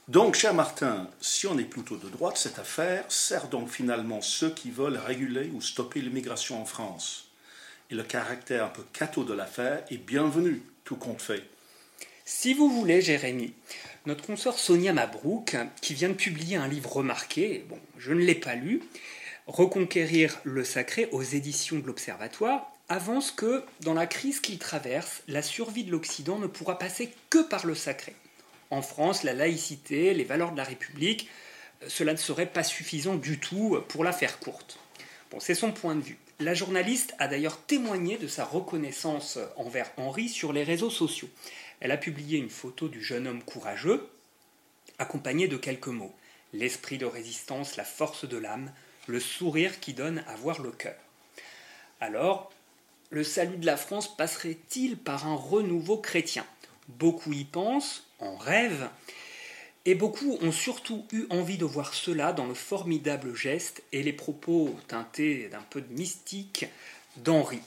Donc, 0.09 0.35
cher 0.35 0.55
Martin, 0.55 1.09
si 1.21 1.47
on 1.47 1.59
est 1.59 1.65
plutôt 1.65 1.97
de 1.97 2.09
droite, 2.09 2.37
cette 2.37 2.59
affaire 2.59 3.05
sert 3.09 3.49
donc 3.49 3.69
finalement 3.69 4.21
ceux 4.21 4.51
qui 4.51 4.71
veulent 4.71 4.99
réguler 4.99 5.51
ou 5.55 5.61
stopper 5.61 6.01
l'immigration 6.01 6.61
en 6.61 6.65
France. 6.65 7.29
Et 7.91 7.95
le 7.95 8.03
caractère 8.03 8.65
un 8.65 8.69
peu 8.69 8.83
cateau 8.93 9.25
de 9.25 9.35
l'affaire 9.35 9.85
est 9.91 9.99
bienvenu, 9.99 10.63
tout 10.85 10.97
compte 10.97 11.23
fait. 11.23 11.45
Si 12.25 12.55
vous 12.55 12.69
voulez, 12.69 13.03
Jérémy, 13.03 13.53
notre 14.07 14.25
consoeur 14.25 14.59
Sonia 14.59 14.93
Mabrouk, 14.93 15.57
qui 15.81 15.95
vient 15.95 16.09
de 16.09 16.15
publier 16.15 16.57
un 16.57 16.69
livre 16.69 16.93
remarqué, 16.93 17.65
bon, 17.69 17.79
je 17.99 18.13
ne 18.13 18.21
l'ai 18.21 18.37
pas 18.37 18.55
lu, 18.55 18.83
Reconquérir 19.51 20.39
le 20.45 20.63
sacré 20.63 21.09
aux 21.11 21.25
éditions 21.25 21.81
de 21.81 21.87
l'Observatoire, 21.87 22.71
avance 22.91 23.31
que, 23.31 23.65
dans 23.81 23.95
la 23.95 24.07
crise 24.07 24.41
qu'il 24.41 24.59
traverse, 24.59 25.23
la 25.29 25.43
survie 25.43 25.85
de 25.85 25.93
l'Occident 25.93 26.39
ne 26.39 26.49
pourra 26.49 26.79
passer 26.79 27.15
que 27.31 27.43
par 27.43 27.65
le 27.65 27.75
sacré. 27.75 28.15
En 28.71 28.83
France, 28.83 29.23
la 29.23 29.33
laïcité, 29.33 30.13
les 30.13 30.25
valeurs 30.25 30.53
de 30.53 30.57
la 30.57 30.65
République, 30.65 31.29
euh, 31.83 31.87
cela 31.89 32.13
ne 32.13 32.19
serait 32.19 32.47
pas 32.47 32.65
suffisant 32.65 33.15
du 33.15 33.39
tout 33.39 33.79
pour 33.89 34.05
la 34.05 34.13
faire 34.13 34.39
courte. 34.41 34.79
Bon, 35.31 35.41
c'est 35.41 35.55
son 35.55 35.73
point 35.73 35.95
de 35.95 36.03
vue. 36.03 36.19
La 36.41 36.55
journaliste 36.55 37.15
a 37.19 37.29
d'ailleurs 37.29 37.61
témoigné 37.63 38.19
de 38.19 38.27
sa 38.27 38.45
reconnaissance 38.45 39.39
envers 39.57 39.91
Henri 39.97 40.29
sur 40.29 40.53
les 40.53 40.65
réseaux 40.65 40.91
sociaux. 40.91 41.29
Elle 41.81 41.93
a 41.93 41.97
publié 41.97 42.39
une 42.39 42.51
photo 42.51 42.89
du 42.89 43.03
jeune 43.03 43.29
homme 43.29 43.43
courageux, 43.43 44.09
accompagné 44.99 45.49
de 45.49 45.57
quelques 45.57 45.89
mots. 45.89 46.15
L'esprit 46.53 46.99
de 46.99 47.07
résistance, 47.07 47.77
la 47.77 47.85
force 47.85 48.25
de 48.25 48.37
l'âme, 48.37 48.73
le 49.07 49.21
sourire 49.21 49.79
qui 49.81 49.95
donne 49.95 50.25
à 50.27 50.35
voir 50.35 50.61
le 50.61 50.71
cœur. 50.71 50.97
Alors, 52.01 52.51
le 53.11 53.25
salut 53.25 53.57
de 53.57 53.67
la 53.67 53.77
France 53.77 54.17
passerait-il 54.17 54.97
par 54.97 55.27
un 55.27 55.35
renouveau 55.35 55.99
chrétien? 55.99 56.47
Beaucoup 56.89 57.33
y 57.33 57.45
pensent, 57.45 58.07
en 58.19 58.37
rêvent, 58.37 58.89
et 59.85 59.95
beaucoup 59.95 60.39
ont 60.41 60.53
surtout 60.53 61.07
eu 61.13 61.27
envie 61.31 61.59
de 61.59 61.65
voir 61.65 61.95
cela 61.95 62.33
dans 62.33 62.47
le 62.47 62.55
formidable 62.55 63.35
geste 63.35 63.83
et 63.93 64.03
les 64.03 64.13
propos 64.13 64.75
teintés 64.89 65.49
d'un 65.49 65.63
peu 65.71 65.81
de 65.81 65.93
mystique 65.93 66.67
d'Henri 67.17 67.61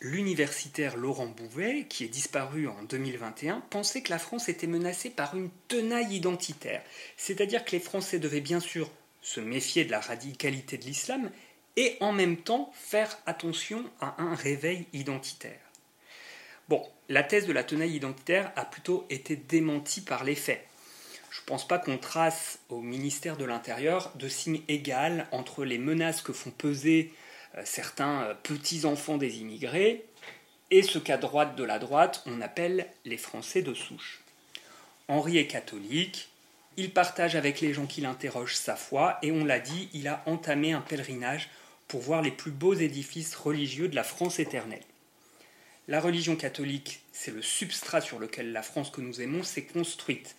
l'universitaire 0.00 0.96
Laurent 0.96 1.26
Bouvet, 1.26 1.86
qui 1.88 2.04
est 2.04 2.08
disparu 2.08 2.68
en 2.68 2.82
2021, 2.84 3.60
pensait 3.70 4.02
que 4.02 4.10
la 4.10 4.18
France 4.18 4.48
était 4.48 4.66
menacée 4.66 5.10
par 5.10 5.36
une 5.36 5.50
tenaille 5.68 6.16
identitaire. 6.16 6.82
C'est-à-dire 7.16 7.64
que 7.64 7.72
les 7.72 7.80
Français 7.80 8.18
devaient 8.18 8.40
bien 8.40 8.60
sûr 8.60 8.90
se 9.22 9.40
méfier 9.40 9.84
de 9.84 9.90
la 9.90 10.00
radicalité 10.00 10.78
de 10.78 10.84
l'islam 10.84 11.30
et 11.76 11.96
en 12.00 12.12
même 12.12 12.36
temps 12.36 12.72
faire 12.74 13.18
attention 13.26 13.84
à 14.00 14.20
un 14.22 14.34
réveil 14.34 14.86
identitaire. 14.92 15.60
Bon, 16.68 16.86
la 17.08 17.22
thèse 17.22 17.46
de 17.46 17.52
la 17.52 17.64
tenaille 17.64 17.96
identitaire 17.96 18.52
a 18.56 18.64
plutôt 18.64 19.06
été 19.10 19.36
démentie 19.36 20.02
par 20.02 20.24
les 20.24 20.36
faits. 20.36 20.64
Je 21.30 21.40
ne 21.40 21.46
pense 21.46 21.66
pas 21.66 21.78
qu'on 21.78 21.98
trace 21.98 22.58
au 22.68 22.80
ministère 22.80 23.36
de 23.36 23.44
l'Intérieur 23.44 24.12
de 24.16 24.28
signe 24.28 24.62
égal 24.68 25.26
entre 25.32 25.64
les 25.64 25.78
menaces 25.78 26.22
que 26.22 26.32
font 26.32 26.50
peser 26.50 27.12
euh, 27.56 27.62
certains 27.64 28.22
euh, 28.22 28.34
petits-enfants 28.34 29.16
des 29.16 29.38
immigrés, 29.38 30.04
et 30.70 30.82
ce 30.82 30.98
qu'à 30.98 31.16
droite 31.16 31.56
de 31.56 31.64
la 31.64 31.78
droite 31.78 32.22
on 32.26 32.40
appelle 32.40 32.86
les 33.04 33.16
Français 33.16 33.62
de 33.62 33.74
souche. 33.74 34.22
Henri 35.08 35.38
est 35.38 35.48
catholique, 35.48 36.28
il 36.76 36.92
partage 36.92 37.34
avec 37.34 37.60
les 37.60 37.72
gens 37.72 37.86
qui 37.86 38.00
l'interrogent 38.00 38.56
sa 38.56 38.76
foi, 38.76 39.18
et 39.22 39.32
on 39.32 39.44
l'a 39.44 39.58
dit, 39.58 39.88
il 39.92 40.06
a 40.06 40.22
entamé 40.26 40.72
un 40.72 40.80
pèlerinage 40.80 41.48
pour 41.90 42.00
voir 42.00 42.22
les 42.22 42.30
plus 42.30 42.52
beaux 42.52 42.74
édifices 42.74 43.34
religieux 43.34 43.88
de 43.88 43.96
la 43.96 44.04
France 44.04 44.38
éternelle. 44.38 44.84
La 45.88 46.00
religion 46.00 46.36
catholique, 46.36 47.00
c'est 47.12 47.32
le 47.32 47.42
substrat 47.42 48.00
sur 48.00 48.20
lequel 48.20 48.52
la 48.52 48.62
France 48.62 48.90
que 48.90 49.00
nous 49.00 49.20
aimons 49.20 49.42
s'est 49.42 49.64
construite. 49.64 50.36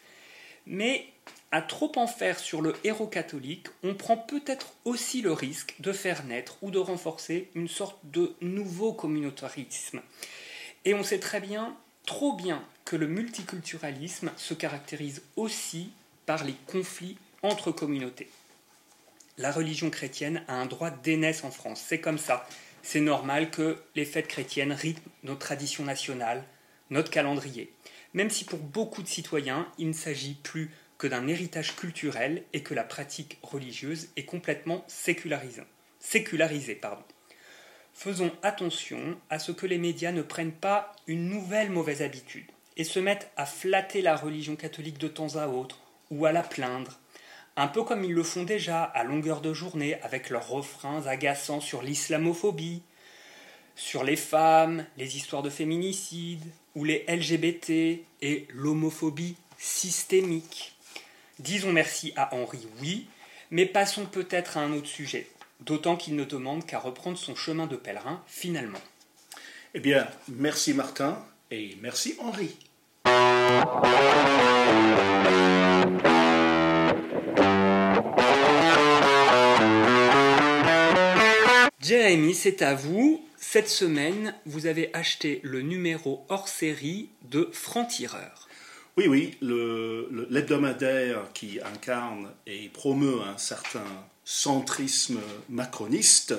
Mais 0.66 1.08
à 1.52 1.62
trop 1.62 1.92
en 1.98 2.08
faire 2.08 2.40
sur 2.40 2.62
le 2.62 2.74
héros 2.86 3.08
catholique, 3.08 3.68
on 3.84 3.96
prend 3.96 4.16
peut-être 4.16 4.72
aussi 4.86 5.22
le 5.22 5.34
risque 5.34 5.76
de 5.82 5.92
faire 5.92 6.24
naître 6.24 6.56
ou 6.62 6.72
de 6.72 6.80
renforcer 6.80 7.50
une 7.54 7.68
sorte 7.68 8.00
de 8.06 8.34
nouveau 8.40 8.94
communautarisme. 8.94 10.02
Et 10.86 10.94
on 10.94 11.04
sait 11.04 11.20
très 11.20 11.42
bien, 11.42 11.76
trop 12.06 12.34
bien, 12.34 12.66
que 12.86 12.96
le 12.96 13.08
multiculturalisme 13.08 14.32
se 14.38 14.54
caractérise 14.54 15.22
aussi 15.36 15.92
par 16.26 16.46
les 16.46 16.56
conflits 16.68 17.18
entre 17.44 17.74
communautés. 17.74 18.30
La 19.42 19.52
religion 19.52 19.90
chrétienne 19.90 20.44
a 20.48 20.54
un 20.54 20.68
droit 20.68 20.92
d'aînesse 20.92 21.44
en 21.44 21.50
France, 21.50 21.84
c'est 21.84 22.00
comme 22.00 22.20
ça. 22.20 22.48
C'est 22.84 23.00
normal 23.00 23.50
que 23.50 23.82
les 23.96 24.06
fêtes 24.06 24.28
chrétiennes 24.28 24.72
rythment 24.72 25.12
nos 25.24 25.34
traditions 25.34 25.84
nationales, 25.84 26.44
notre 26.92 27.10
calendrier. 27.10 27.74
Même 28.14 28.30
si 28.30 28.46
pour 28.46 28.60
beaucoup 28.60 29.02
de 29.02 29.08
citoyens, 29.08 29.68
il 29.80 29.88
ne 29.88 29.94
s'agit 29.94 30.36
plus 30.36 30.70
que 31.00 31.08
d'un 31.08 31.28
héritage 31.28 31.76
culturel 31.76 32.44
et 32.54 32.62
que 32.62 32.76
la 32.76 32.84
pratique 32.84 33.40
religieuse 33.42 34.10
est 34.16 34.26
complètement 34.26 34.86
sécularisée. 34.88 35.64
Faisons 37.96 38.32
attention 38.44 39.18
à 39.32 39.40
ce 39.40 39.52
que 39.52 39.66
les 39.66 39.80
médias 39.80 40.12
ne 40.12 40.22
prennent 40.22 40.52
pas 40.52 40.96
une 41.08 41.30
nouvelle 41.30 41.72
mauvaise 41.72 42.04
habitude 42.04 42.52
et 42.78 42.84
se 42.84 43.00
mettent 43.00 43.32
à 43.38 43.48
flatter 43.48 44.04
la 44.04 44.16
religion 44.16 44.56
catholique 44.56 45.00
de 45.00 45.08
temps 45.08 45.36
à 45.38 45.48
autre 45.48 45.80
ou 46.12 46.28
à 46.28 46.32
la 46.32 46.44
plaindre, 46.44 47.01
un 47.58 47.68
peu 47.68 47.84
comme 47.84 48.04
ils 48.04 48.14
le 48.14 48.24
font 48.24 48.44
déjà 48.44 48.84
à 48.84 49.04
longueur 49.04 49.42
de 49.42 49.54
journée 49.54 50.00
avec 50.02 50.30
leurs 50.30 50.48
refrains 50.48 51.06
agaçants 51.08 51.60
sur 51.60 51.82
l'islamophobie, 51.82 52.82
sur 53.76 54.04
les 54.04 54.16
femmes, 54.16 54.86
les 54.98 55.18
histoires 55.18 55.44
de 55.44 55.50
féminicide, 55.50 56.44
ou 56.76 56.84
les 56.84 57.06
LGBT 57.08 58.02
et 58.22 58.48
l'homophobie 58.54 59.36
systémique. 59.58 60.76
Disons 61.40 61.72
merci 61.72 62.14
à 62.16 62.34
Henri, 62.36 62.68
oui, 62.82 63.08
mais 63.50 63.66
passons 63.66 64.06
peut-être 64.06 64.58
à 64.58 64.62
un 64.62 64.74
autre 64.74 64.88
sujet, 64.88 65.28
d'autant 65.60 65.98
qu'il 65.98 66.16
ne 66.16 66.24
demande 66.24 66.66
qu'à 66.66 66.80
reprendre 66.80 67.18
son 67.18 67.36
chemin 67.36 67.68
de 67.68 67.76
pèlerin 67.76 68.24
finalement. 68.28 68.80
Eh 69.74 69.80
bien, 69.80 70.08
merci 70.28 70.74
Martin 70.74 71.24
et 71.50 71.78
merci 71.82 72.16
Henri. 72.20 72.56
Jérémy, 81.92 82.34
c'est 82.34 82.62
à 82.62 82.74
vous. 82.74 83.22
Cette 83.38 83.68
semaine, 83.68 84.34
vous 84.46 84.66
avez 84.66 84.92
acheté 84.94 85.42
le 85.44 85.62
numéro 85.62 86.26
hors 86.30 86.48
série 86.48 87.10
de 87.30 87.50
Franc-Tireur. 87.52 88.48
Oui, 88.96 89.10
oui, 89.10 89.38
l'hebdomadaire 90.30 91.26
qui 91.34 91.60
incarne 91.60 92.30
et 92.48 92.70
promeut 92.70 93.20
un 93.22 93.38
certain 93.38 93.84
centrisme 94.24 95.20
macroniste 95.50 96.34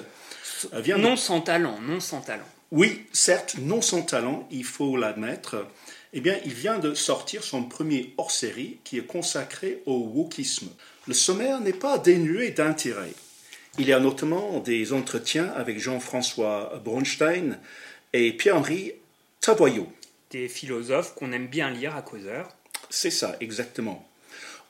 euh, 0.73 0.80
vient 0.80 0.97
non 0.97 1.16
sans 1.16 1.42
talent, 1.42 1.78
non 1.82 2.00
sans 2.00 2.23
talent. 2.23 2.49
Oui, 2.71 3.04
certes, 3.12 3.56
non 3.61 3.82
sans 3.82 4.00
talent, 4.00 4.49
il 4.50 4.64
faut 4.64 4.97
l'admettre. 4.97 5.66
Eh 6.14 6.23
bien, 6.23 6.38
il 6.47 6.54
vient 6.54 6.78
de 6.78 6.94
sortir 6.94 7.44
son 7.44 7.64
premier 7.64 8.14
hors-série 8.16 8.78
qui 8.85 8.97
est 8.97 9.06
consacré 9.06 9.82
au 9.85 9.99
wokisme. 9.99 10.71
Le 11.06 11.12
sommaire 11.12 11.61
n'est 11.61 11.75
pas 11.75 11.99
dénué 11.99 12.52
d'intérêt. 12.52 13.12
Il 13.79 13.87
y 13.87 13.93
a 13.93 14.00
notamment 14.00 14.61
des 14.61 14.93
entretiens 14.93 15.50
avec 15.57 15.79
Jean-François 15.79 16.81
Bronstein 16.85 17.59
et 18.12 18.33
Pierre-Henri 18.33 18.93
Tavoyot 19.41 19.88
des 20.33 20.49
philosophes 20.49 21.14
qu'on 21.14 21.33
aime 21.33 21.47
bien 21.47 21.71
lire 21.71 21.95
à 21.95 22.02
causeur. 22.02 22.49
C'est 22.91 23.11
ça, 23.11 23.37
exactement. 23.41 24.09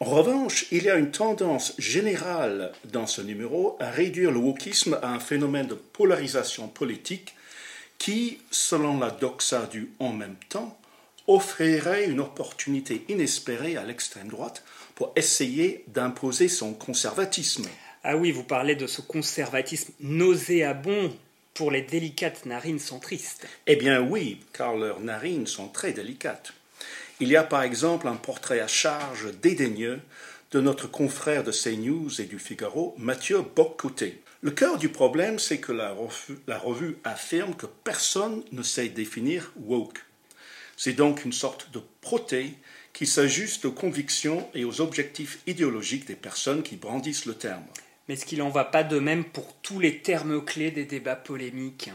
En 0.00 0.06
revanche, 0.06 0.66
il 0.72 0.82
y 0.82 0.90
a 0.90 0.96
une 0.96 1.12
tendance 1.12 1.74
générale 1.78 2.72
dans 2.84 3.06
ce 3.06 3.22
numéro 3.22 3.76
à 3.78 3.90
réduire 3.90 4.32
le 4.32 4.38
wokisme 4.38 4.98
à 5.00 5.08
un 5.10 5.20
phénomène 5.20 5.68
de 5.68 5.74
polarisation 5.74 6.66
politique 6.66 7.34
qui, 7.98 8.38
selon 8.50 8.98
la 8.98 9.10
doxa 9.10 9.66
du 9.66 9.92
en 10.00 10.12
même 10.12 10.36
temps, 10.48 10.76
offrirait 11.28 12.06
une 12.06 12.18
opportunité 12.18 13.04
inespérée 13.08 13.76
à 13.76 13.84
l'extrême 13.84 14.26
droite 14.26 14.64
pour 14.96 15.12
essayer 15.14 15.84
d'imposer 15.86 16.48
son 16.48 16.74
conservatisme. 16.74 17.68
Ah 18.04 18.16
oui, 18.16 18.32
vous 18.32 18.42
parlez 18.42 18.74
de 18.74 18.88
ce 18.88 19.00
conservatisme 19.00 19.92
nauséabond 20.00 21.16
pour 21.54 21.70
les 21.70 21.82
délicates 21.82 22.46
narines 22.46 22.80
centristes. 22.80 23.46
Eh 23.68 23.76
bien 23.76 24.00
oui, 24.00 24.40
car 24.52 24.74
leurs 24.74 24.98
narines 24.98 25.46
sont 25.46 25.68
très 25.68 25.92
délicates. 25.92 26.52
Il 27.20 27.28
y 27.28 27.36
a 27.36 27.44
par 27.44 27.62
exemple 27.62 28.08
un 28.08 28.16
portrait 28.16 28.58
à 28.58 28.66
charge 28.66 29.32
dédaigneux 29.40 30.00
de 30.50 30.60
notre 30.60 30.90
confrère 30.90 31.44
de 31.44 31.52
CNews 31.52 32.20
et 32.20 32.24
du 32.24 32.40
Figaro, 32.40 32.96
Mathieu 32.98 33.42
Boccoté. 33.54 34.20
Le 34.40 34.50
cœur 34.50 34.78
du 34.78 34.88
problème, 34.88 35.38
c'est 35.38 35.60
que 35.60 35.70
la 35.70 35.92
revue, 35.92 36.40
la 36.48 36.58
revue 36.58 36.96
affirme 37.04 37.54
que 37.54 37.66
personne 37.66 38.42
ne 38.50 38.64
sait 38.64 38.88
définir 38.88 39.52
woke. 39.64 40.04
C'est 40.76 40.94
donc 40.94 41.24
une 41.24 41.32
sorte 41.32 41.70
de 41.70 41.80
proté 42.00 42.54
qui 42.92 43.06
s'ajuste 43.06 43.64
aux 43.64 43.72
convictions 43.72 44.48
et 44.54 44.64
aux 44.64 44.80
objectifs 44.80 45.38
idéologiques 45.46 46.08
des 46.08 46.16
personnes 46.16 46.64
qui 46.64 46.74
brandissent 46.74 47.26
le 47.26 47.34
terme. 47.34 47.62
Mais 48.06 48.14
est-ce 48.14 48.26
qu'il 48.26 48.38
n'en 48.38 48.50
va 48.50 48.64
pas 48.64 48.82
de 48.82 48.98
même 48.98 49.24
pour 49.24 49.54
tous 49.62 49.78
les 49.78 49.98
termes 49.98 50.44
clés 50.44 50.70
des 50.70 50.84
débats 50.84 51.16
polémiques 51.16 51.90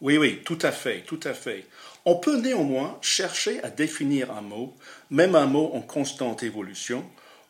Oui, 0.00 0.18
oui, 0.18 0.40
tout 0.44 0.58
à 0.62 0.72
fait, 0.72 1.02
tout 1.02 1.20
à 1.22 1.34
fait. 1.34 1.66
On 2.04 2.16
peut 2.16 2.40
néanmoins 2.40 2.98
chercher 3.00 3.62
à 3.62 3.70
définir 3.70 4.30
un 4.32 4.42
mot, 4.42 4.74
même 5.10 5.34
un 5.34 5.46
mot 5.46 5.70
en 5.74 5.80
constante 5.80 6.42
évolution, 6.42 7.04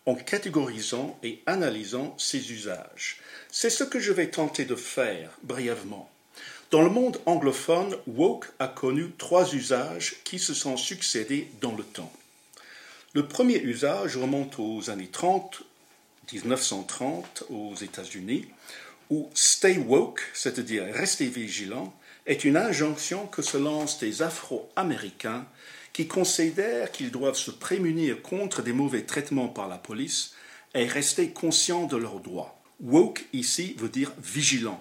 en 0.06 0.14
catégorisant 0.14 1.18
et 1.22 1.42
analysant 1.46 2.14
ses 2.18 2.52
usages. 2.52 3.18
C'est 3.50 3.70
ce 3.70 3.84
que 3.84 4.00
je 4.00 4.12
vais 4.12 4.28
tenter 4.28 4.64
de 4.64 4.74
faire 4.74 5.30
brièvement. 5.42 6.10
Dans 6.70 6.82
le 6.82 6.90
monde 6.90 7.20
anglophone, 7.24 7.96
woke 8.06 8.50
a 8.58 8.68
connu 8.68 9.12
trois 9.16 9.54
usages 9.54 10.16
qui 10.24 10.38
se 10.38 10.54
sont 10.54 10.76
succédés 10.76 11.48
dans 11.60 11.74
le 11.74 11.84
temps. 11.84 12.12
Le 13.12 13.28
premier 13.28 13.58
usage 13.58 14.16
remonte 14.16 14.58
aux 14.58 14.90
années 14.90 15.10
30 15.10 15.62
1930 16.32 17.44
aux 17.50 17.74
États-Unis, 17.74 18.46
où 19.10 19.30
Stay 19.34 19.78
Woke, 19.78 20.22
c'est-à-dire 20.32 20.84
rester 20.92 21.26
vigilant, 21.26 21.94
est 22.26 22.44
une 22.44 22.56
injonction 22.56 23.26
que 23.26 23.42
se 23.42 23.56
lancent 23.56 23.98
des 23.98 24.22
Afro-Américains 24.22 25.46
qui 25.92 26.08
considèrent 26.08 26.90
qu'ils 26.90 27.10
doivent 27.10 27.36
se 27.36 27.50
prémunir 27.50 28.22
contre 28.22 28.62
des 28.62 28.72
mauvais 28.72 29.02
traitements 29.02 29.48
par 29.48 29.68
la 29.68 29.78
police 29.78 30.34
et 30.74 30.86
rester 30.86 31.30
conscients 31.30 31.86
de 31.86 31.96
leurs 31.96 32.20
droits. 32.20 32.60
Woke 32.80 33.24
ici 33.32 33.74
veut 33.78 33.88
dire 33.88 34.12
vigilant. 34.22 34.80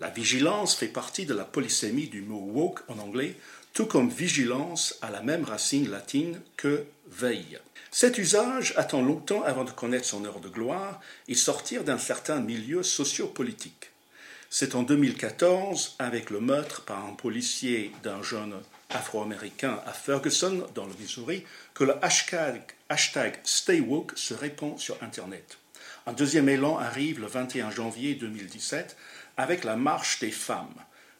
La 0.00 0.10
vigilance 0.10 0.74
fait 0.74 0.88
partie 0.88 1.26
de 1.26 1.34
la 1.34 1.44
polysémie 1.44 2.08
du 2.08 2.22
mot 2.22 2.40
woke 2.40 2.82
en 2.88 2.98
anglais, 2.98 3.36
tout 3.78 3.86
comme 3.86 4.10
vigilance 4.10 4.98
a 5.02 5.10
la 5.12 5.22
même 5.22 5.44
racine 5.44 5.88
latine 5.88 6.40
que 6.56 6.84
veille. 7.06 7.60
Cet 7.92 8.18
usage 8.18 8.74
attend 8.76 9.02
longtemps 9.02 9.44
avant 9.44 9.62
de 9.62 9.70
connaître 9.70 10.04
son 10.04 10.24
heure 10.24 10.40
de 10.40 10.48
gloire 10.48 11.00
et 11.28 11.36
sortir 11.36 11.84
d'un 11.84 11.96
certain 11.96 12.40
milieu 12.40 12.82
sociopolitique. 12.82 13.92
C'est 14.50 14.74
en 14.74 14.82
2014, 14.82 15.94
avec 16.00 16.30
le 16.30 16.40
meurtre 16.40 16.82
par 16.86 17.06
un 17.06 17.12
policier 17.12 17.92
d'un 18.02 18.20
jeune 18.20 18.56
afro-américain 18.90 19.80
à 19.86 19.92
Ferguson, 19.92 20.66
dans 20.74 20.86
le 20.86 20.94
Missouri, 20.98 21.44
que 21.72 21.84
le 21.84 22.04
hashtag, 22.04 22.60
hashtag 22.88 23.38
StayWoke 23.44 24.18
se 24.18 24.34
répand 24.34 24.76
sur 24.76 25.00
Internet. 25.04 25.58
Un 26.08 26.14
deuxième 26.14 26.48
élan 26.48 26.78
arrive 26.78 27.20
le 27.20 27.28
21 27.28 27.70
janvier 27.70 28.16
2017 28.16 28.96
avec 29.36 29.62
la 29.62 29.76
Marche 29.76 30.18
des 30.18 30.32
femmes, 30.32 30.74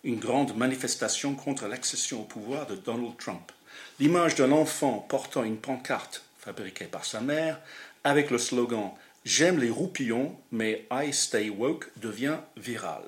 une 0.05 0.19
grande 0.19 0.57
manifestation 0.57 1.35
contre 1.35 1.67
l'accession 1.67 2.23
au 2.23 2.25
pouvoir 2.25 2.67
de 2.67 2.77
Donald 2.77 3.17
Trump. 3.19 3.53
L'image 4.01 4.35
d'un 4.35 4.53
enfant 4.53 5.07
portant 5.09 5.45
une 5.45 5.59
pancarte 5.59 6.25
fabriqué 6.39 6.85
par 6.85 7.05
sa 7.05 7.21
mère, 7.21 7.61
avec 8.05 8.31
le 8.31 8.39
slogan 8.39 8.93
J'aime 9.25 9.59
les 9.59 9.71
roupillons, 9.71 10.35
mais 10.53 10.87
I 10.91 11.13
stay 11.13 11.51
woke 11.51 11.91
devient 11.97 12.39
viral. 12.57 13.03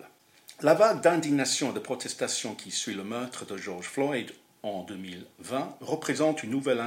La 0.60 0.74
vague 0.74 1.00
d'indignation 1.00 1.70
et 1.70 1.72
de 1.72 1.78
protestation 1.78 2.54
qui 2.54 2.70
suit 2.70 2.92
le 2.92 3.04
meurtre 3.04 3.46
de 3.46 3.56
George 3.56 3.86
Floyd 3.86 4.30
en 4.62 4.82
2020 4.82 5.76
représente 5.80 6.42
une 6.42 6.50
nouvelle 6.50 6.82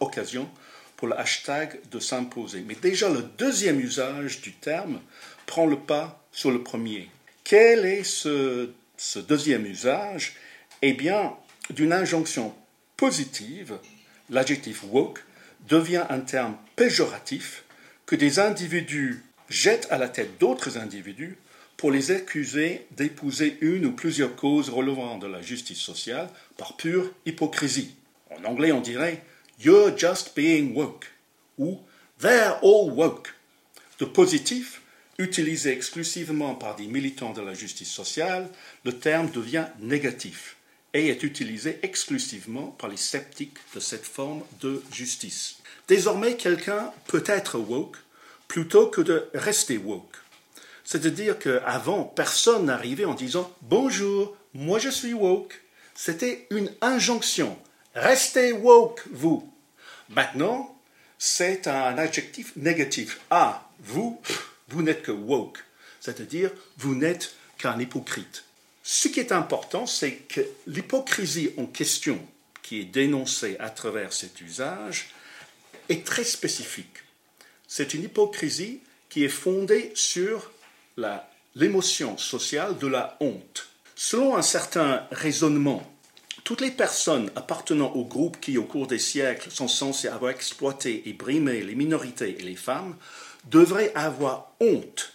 occasion 0.00 0.48
pour 0.96 1.08
le 1.08 1.18
hashtag 1.18 1.78
de 1.90 1.98
s'imposer. 1.98 2.64
Mais 2.66 2.76
déjà 2.76 3.10
le 3.10 3.22
deuxième 3.36 3.80
usage 3.80 4.40
du 4.40 4.52
terme 4.54 5.00
prend 5.44 5.66
le 5.66 5.78
pas 5.78 6.24
sur 6.32 6.50
le 6.50 6.62
premier. 6.62 7.10
Quel 7.44 7.84
est 7.84 8.04
ce, 8.04 8.70
ce 8.98 9.18
deuxième 9.18 9.64
usage 9.64 10.34
Eh 10.82 10.92
bien, 10.92 11.34
d'une 11.70 11.92
injonction 11.92 12.54
positive, 12.96 13.78
l'adjectif 14.28 14.84
woke 14.84 15.24
devient 15.68 16.04
un 16.10 16.20
terme 16.20 16.56
péjoratif 16.76 17.64
que 18.04 18.16
des 18.16 18.38
individus 18.38 19.22
jettent 19.48 19.88
à 19.90 19.98
la 19.98 20.08
tête 20.08 20.38
d'autres 20.38 20.76
individus 20.76 21.38
pour 21.76 21.90
les 21.92 22.10
accuser 22.10 22.86
d'épouser 22.90 23.56
une 23.60 23.86
ou 23.86 23.92
plusieurs 23.92 24.34
causes 24.34 24.68
relevant 24.68 25.16
de 25.16 25.28
la 25.28 25.40
justice 25.40 25.78
sociale 25.78 26.28
par 26.56 26.76
pure 26.76 27.12
hypocrisie. 27.24 27.94
En 28.30 28.44
anglais, 28.44 28.72
on 28.72 28.80
dirait 28.80 29.22
You're 29.60 29.96
just 29.96 30.34
being 30.34 30.74
woke 30.74 31.06
ou 31.56 31.80
They're 32.20 32.58
all 32.62 32.90
woke. 32.90 33.34
De 34.00 34.04
positif, 34.04 34.82
utilisé 35.18 35.72
exclusivement 35.72 36.54
par 36.54 36.76
des 36.76 36.86
militants 36.86 37.32
de 37.32 37.42
la 37.42 37.54
justice 37.54 37.90
sociale, 37.90 38.48
le 38.84 38.98
terme 38.98 39.30
devient 39.30 39.66
négatif 39.80 40.56
et 40.94 41.08
est 41.08 41.22
utilisé 41.22 41.78
exclusivement 41.82 42.68
par 42.78 42.88
les 42.88 42.96
sceptiques 42.96 43.58
de 43.74 43.80
cette 43.80 44.06
forme 44.06 44.42
de 44.60 44.82
justice. 44.92 45.58
Désormais, 45.88 46.36
quelqu'un 46.36 46.92
peut 47.06 47.24
être 47.26 47.58
woke 47.58 47.96
plutôt 48.46 48.86
que 48.86 49.00
de 49.00 49.28
rester 49.34 49.76
woke. 49.76 50.16
C'est-à-dire 50.84 51.38
qu'avant, 51.38 52.04
personne 52.04 52.66
n'arrivait 52.66 53.04
en 53.04 53.14
disant 53.14 53.52
Bonjour, 53.62 54.36
moi 54.54 54.78
je 54.78 54.88
suis 54.88 55.12
woke. 55.12 55.60
C'était 55.94 56.46
une 56.50 56.72
injonction. 56.80 57.58
Restez 57.94 58.52
woke, 58.52 59.02
vous. 59.10 59.52
Maintenant, 60.08 60.80
c'est 61.18 61.66
un 61.66 61.98
adjectif 61.98 62.52
négatif. 62.56 63.20
Ah, 63.30 63.68
vous, 63.80 64.20
vous 64.68 64.82
n'êtes 64.82 65.02
que 65.02 65.12
woke. 65.12 65.58
C'est-à-dire, 66.00 66.50
vous 66.78 66.94
n'êtes 66.94 67.34
qu'un 67.58 67.78
hypocrite. 67.78 68.44
Ce 68.82 69.08
qui 69.08 69.20
est 69.20 69.32
important, 69.32 69.86
c'est 69.86 70.12
que 70.12 70.40
l'hypocrisie 70.66 71.50
en 71.56 71.66
question, 71.66 72.18
qui 72.62 72.80
est 72.80 72.84
dénoncée 72.84 73.56
à 73.58 73.70
travers 73.70 74.12
cet 74.12 74.40
usage, 74.40 75.10
est 75.88 76.06
très 76.06 76.24
spécifique. 76.24 77.04
C'est 77.66 77.94
une 77.94 78.04
hypocrisie 78.04 78.80
qui 79.08 79.24
est 79.24 79.28
fondée 79.28 79.92
sur 79.94 80.50
l'émotion 81.54 82.16
sociale 82.16 82.78
de 82.78 82.86
la 82.86 83.16
honte. 83.20 83.68
Selon 83.94 84.36
un 84.36 84.42
certain 84.42 85.06
raisonnement, 85.10 85.82
toutes 86.44 86.60
les 86.60 86.70
personnes 86.70 87.30
appartenant 87.36 87.92
au 87.92 88.04
groupe 88.04 88.40
qui, 88.40 88.56
au 88.56 88.64
cours 88.64 88.86
des 88.86 88.98
siècles, 88.98 89.50
sont 89.50 89.68
censées 89.68 90.08
avoir 90.08 90.30
exploité 90.30 91.02
et 91.06 91.12
brimé 91.12 91.60
les 91.62 91.74
minorités 91.74 92.36
et 92.38 92.42
les 92.42 92.56
femmes, 92.56 92.96
devraient 93.50 93.92
avoir 93.94 94.52
honte. 94.60 95.12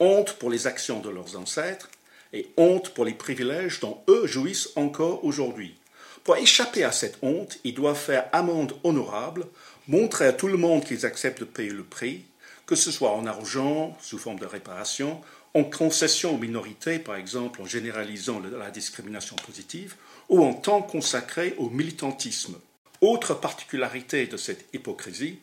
Honte 0.00 0.34
pour 0.34 0.50
les 0.50 0.66
actions 0.66 1.00
de 1.00 1.10
leurs 1.10 1.36
ancêtres, 1.36 1.88
et 2.32 2.48
honte 2.56 2.90
pour 2.90 3.04
les 3.04 3.14
privilèges 3.14 3.80
dont 3.80 4.00
eux 4.08 4.26
jouissent 4.26 4.70
encore 4.74 5.24
aujourd'hui. 5.24 5.76
Pour 6.24 6.36
échapper 6.36 6.82
à 6.82 6.90
cette 6.90 7.18
honte, 7.22 7.58
ils 7.64 7.74
doivent 7.74 7.98
faire 7.98 8.28
amende 8.32 8.74
honorable, 8.82 9.46
montrer 9.86 10.26
à 10.26 10.32
tout 10.32 10.48
le 10.48 10.56
monde 10.56 10.84
qu'ils 10.84 11.06
acceptent 11.06 11.40
de 11.40 11.44
payer 11.44 11.70
le 11.70 11.84
prix, 11.84 12.24
que 12.66 12.74
ce 12.74 12.90
soit 12.90 13.12
en 13.12 13.26
argent, 13.26 13.96
sous 14.00 14.18
forme 14.18 14.38
de 14.38 14.46
réparation, 14.46 15.20
en 15.52 15.62
concession 15.62 16.34
aux 16.34 16.38
minorités, 16.38 16.98
par 16.98 17.16
exemple 17.16 17.62
en 17.62 17.66
généralisant 17.66 18.40
la 18.40 18.70
discrimination 18.70 19.36
positive, 19.36 19.94
ou 20.28 20.42
en 20.42 20.54
temps 20.54 20.82
consacré 20.82 21.54
au 21.58 21.70
militantisme. 21.70 22.56
Autre 23.00 23.34
particularité 23.34 24.26
de 24.26 24.36
cette 24.36 24.64
hypocrisie, 24.72 25.38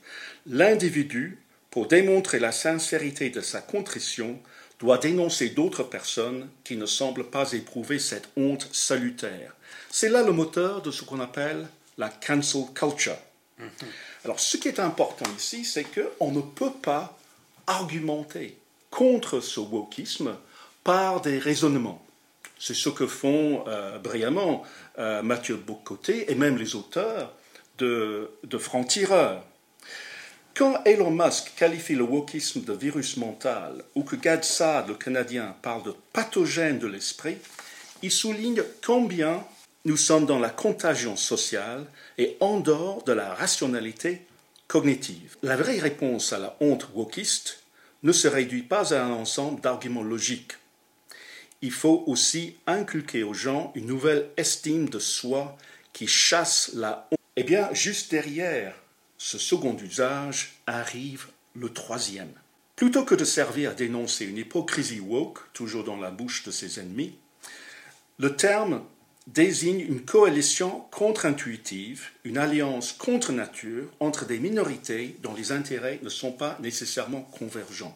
l'individu, 0.48 1.38
pour 1.72 1.88
démontrer 1.88 2.40
la 2.40 2.52
sincérité 2.52 3.30
de 3.30 3.42
sa 3.42 3.62
contrition, 3.62 4.40
doit 4.80 4.98
dénoncer 4.98 5.50
d'autres 5.50 5.84
personnes 5.84 6.50
qui 6.64 6.76
ne 6.76 6.86
semblent 6.86 7.30
pas 7.30 7.54
éprouver 7.54 8.00
cette 8.00 8.30
honte 8.36 8.68
salutaire. 8.72 9.56
C'est 9.90 10.10
là 10.10 10.24
le 10.24 10.32
moteur 10.32 10.82
de 10.82 10.92
ce 10.92 11.04
qu'on 11.04 11.20
appelle 11.20 11.68
la 11.98 12.10
cancel 12.10 12.66
culture. 12.74 13.18
Mhm. 13.60 13.70
Alors, 14.26 14.40
ce 14.40 14.58
qui 14.58 14.68
est 14.68 14.80
important 14.80 15.30
ici, 15.38 15.66
c'est 15.66 15.86
qu'on 15.86 16.32
ne 16.32 16.42
peut 16.42 16.74
pas 16.82 17.18
argumenter 17.68 18.58
contre 18.90 19.40
ce 19.40 19.60
wokisme 19.60 20.36
par 20.84 21.22
des 21.22 21.38
raisonnements. 21.38 22.04
C'est 22.60 22.74
ce 22.74 22.90
que 22.90 23.08
font 23.08 23.64
euh, 23.68 23.98
brillamment 23.98 24.64
euh, 25.00 25.22
Mathieu 25.22 25.56
Bocoté 25.56 26.32
et 26.32 26.36
même 26.36 26.58
les 26.58 26.76
auteurs 26.76 27.34
de, 27.78 28.30
de 28.44 28.58
Franc-Tireur. 28.58 29.44
Quand 30.54 30.84
Elon 30.84 31.12
Musk 31.12 31.54
qualifie 31.56 31.96
le 31.96 32.04
wokisme 32.04 32.62
de 32.62 32.74
virus 32.74 33.16
mental 33.16 33.84
ou 33.96 34.04
que 34.04 34.18
Gad 34.18 34.44
Saad, 34.44 34.90
le 34.90 34.96
Canadien, 34.96 35.56
parle 35.62 35.84
de 35.84 35.96
pathogène 36.12 36.78
de 36.78 36.88
l'esprit, 36.88 37.38
il 38.02 38.12
souligne 38.12 38.62
combien 38.86 39.46
nous 39.86 39.98
sommes 39.98 40.26
dans 40.26 40.40
la 40.40 40.50
contagion 40.50 41.16
sociale 41.16 41.86
et 42.18 42.36
en 42.42 42.60
dehors 42.60 43.04
de 43.04 43.14
la 43.14 43.34
rationalité 43.34 44.22
cognitive. 44.68 45.38
La 45.42 45.56
vraie 45.56 45.80
réponse 45.80 46.34
à 46.34 46.40
la 46.40 46.58
honte 46.60 46.90
wokiste 46.94 47.64
ne 48.04 48.12
se 48.12 48.28
réduit 48.28 48.64
pas 48.64 48.94
à 48.94 49.04
un 49.04 49.12
ensemble 49.12 49.62
d'arguments 49.62 50.04
logiques. 50.04 50.54
Il 51.62 51.72
faut 51.72 52.04
aussi 52.08 52.58
inculquer 52.68 53.24
aux 53.24 53.34
gens 53.34 53.72
une 53.76 53.86
nouvelle 53.86 54.30
estime 54.36 54.90
de 54.90 55.00
soi 55.00 55.58
qui 55.94 56.08
chasse 56.08 56.72
la 56.74 57.08
honte. 57.12 57.20
Eh 57.38 57.44
bien, 57.44 57.70
juste 57.74 58.12
derrière 58.12 58.76
ce 59.24 59.38
second 59.38 59.78
usage 59.78 60.54
arrive 60.66 61.28
le 61.54 61.70
troisième. 61.70 62.34
Plutôt 62.76 63.06
que 63.06 63.14
de 63.14 63.24
servir 63.24 63.70
à 63.70 63.74
dénoncer 63.76 64.26
une 64.26 64.40
hypocrisie 64.40 65.00
woke, 65.00 65.42
toujours 65.54 65.84
dans 65.84 65.98
la 65.98 66.10
bouche 66.10 66.44
de 66.44 66.50
ses 66.50 66.80
ennemis, 66.80 67.14
le 68.18 68.36
terme 68.36 68.82
désigne 69.28 69.82
une 69.82 70.02
coalition 70.02 70.86
contre-intuitive, 70.90 72.10
une 72.24 72.40
alliance 72.40 72.94
contre 72.94 73.32
nature 73.32 73.86
entre 74.00 74.26
des 74.26 74.40
minorités 74.40 75.16
dont 75.22 75.36
les 75.36 75.52
intérêts 75.52 76.00
ne 76.02 76.10
sont 76.10 76.32
pas 76.32 76.58
nécessairement 76.60 77.22
convergents. 77.22 77.96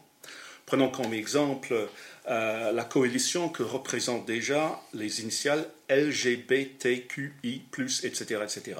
Prenons 0.67 0.91
comme 0.91 1.15
exemple 1.15 1.89
euh, 2.29 2.71
la 2.71 2.83
coalition 2.83 3.49
que 3.49 3.63
représentent 3.63 4.27
déjà 4.27 4.79
les 4.93 5.21
initiales 5.21 5.67
LGBTQI, 5.89 7.63
etc., 8.03 8.41
etc. 8.43 8.75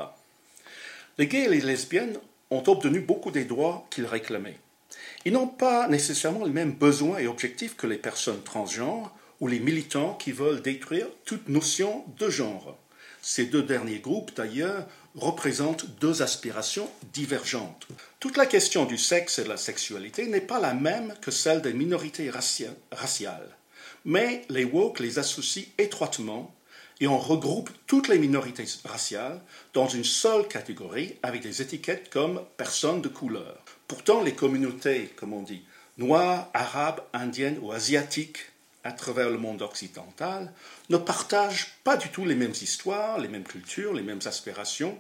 Les 1.18 1.28
gays 1.28 1.46
et 1.46 1.50
les 1.50 1.62
lesbiennes 1.62 2.20
ont 2.52 2.64
obtenu 2.68 3.00
beaucoup 3.00 3.32
des 3.32 3.46
droits 3.46 3.88
qu'ils 3.90 4.06
réclamaient. 4.06 4.60
Ils 5.26 5.34
n'ont 5.34 5.48
pas 5.48 5.88
nécessairement 5.88 6.46
les 6.46 6.52
mêmes 6.52 6.74
besoins 6.74 7.18
et 7.18 7.28
objectifs 7.28 7.76
que 7.76 7.88
les 7.88 7.98
personnes 7.98 8.44
transgenres 8.44 9.14
ou 9.40 9.48
les 9.48 9.60
militants 9.60 10.14
qui 10.14 10.32
veulent 10.32 10.62
détruire 10.62 11.08
toute 11.26 11.50
notion 11.50 12.06
de 12.20 12.30
genre. 12.30 12.78
Ces 13.22 13.48
deux 13.48 13.64
derniers 13.64 14.00
groupes, 14.00 14.32
d'ailleurs, 14.36 14.88
représentent 15.16 15.88
deux 16.00 16.22
aspirations 16.22 16.90
divergentes. 17.14 17.88
Toute 18.20 18.38
la 18.38 18.46
question 18.46 18.86
du 18.86 18.98
sexe 18.98 19.40
et 19.40 19.44
de 19.44 19.50
la 19.50 19.58
sexualité 19.58 20.28
n'est 20.28 20.42
pas 20.42 20.60
la 20.60 20.74
même 20.74 21.14
que 21.22 21.32
celle 21.32 21.62
des 21.62 21.74
minorités 21.74 22.30
raciales, 22.92 23.58
mais 24.04 24.44
les 24.50 24.66
woke 24.66 25.00
les 25.00 25.18
associent 25.18 25.66
étroitement 25.78 26.54
et 27.02 27.08
on 27.08 27.18
regroupe 27.18 27.70
toutes 27.88 28.08
les 28.08 28.20
minorités 28.20 28.66
raciales 28.86 29.42
dans 29.74 29.88
une 29.88 30.04
seule 30.04 30.48
catégorie 30.48 31.16
avec 31.24 31.42
des 31.42 31.62
étiquettes 31.62 32.10
comme 32.10 32.42
personnes 32.58 33.02
de 33.02 33.10
couleur. 33.10 33.58
Pourtant, 33.88 34.22
les 34.22 34.34
communautés, 34.34 35.12
comme 35.16 35.34
on 35.34 35.42
dit, 35.42 35.64
noires, 35.98 36.50
arabes, 36.54 37.02
indiennes 37.14 37.60
ou 37.62 37.72
asiatiques 37.72 38.40
à 38.84 38.92
travers 38.92 39.30
le 39.30 39.38
monde 39.38 39.62
occidental 39.62 40.54
ne 40.90 40.98
partagent 40.98 41.76
pas 41.84 41.98
du 41.98 42.10
tout 42.10 42.26
les 42.26 42.36
mêmes 42.36 42.52
histoires, 42.52 43.20
les 43.20 43.28
mêmes 43.28 43.44
cultures, 43.44 43.94
les 43.94 44.04
mêmes 44.04 44.22
aspirations, 44.26 44.98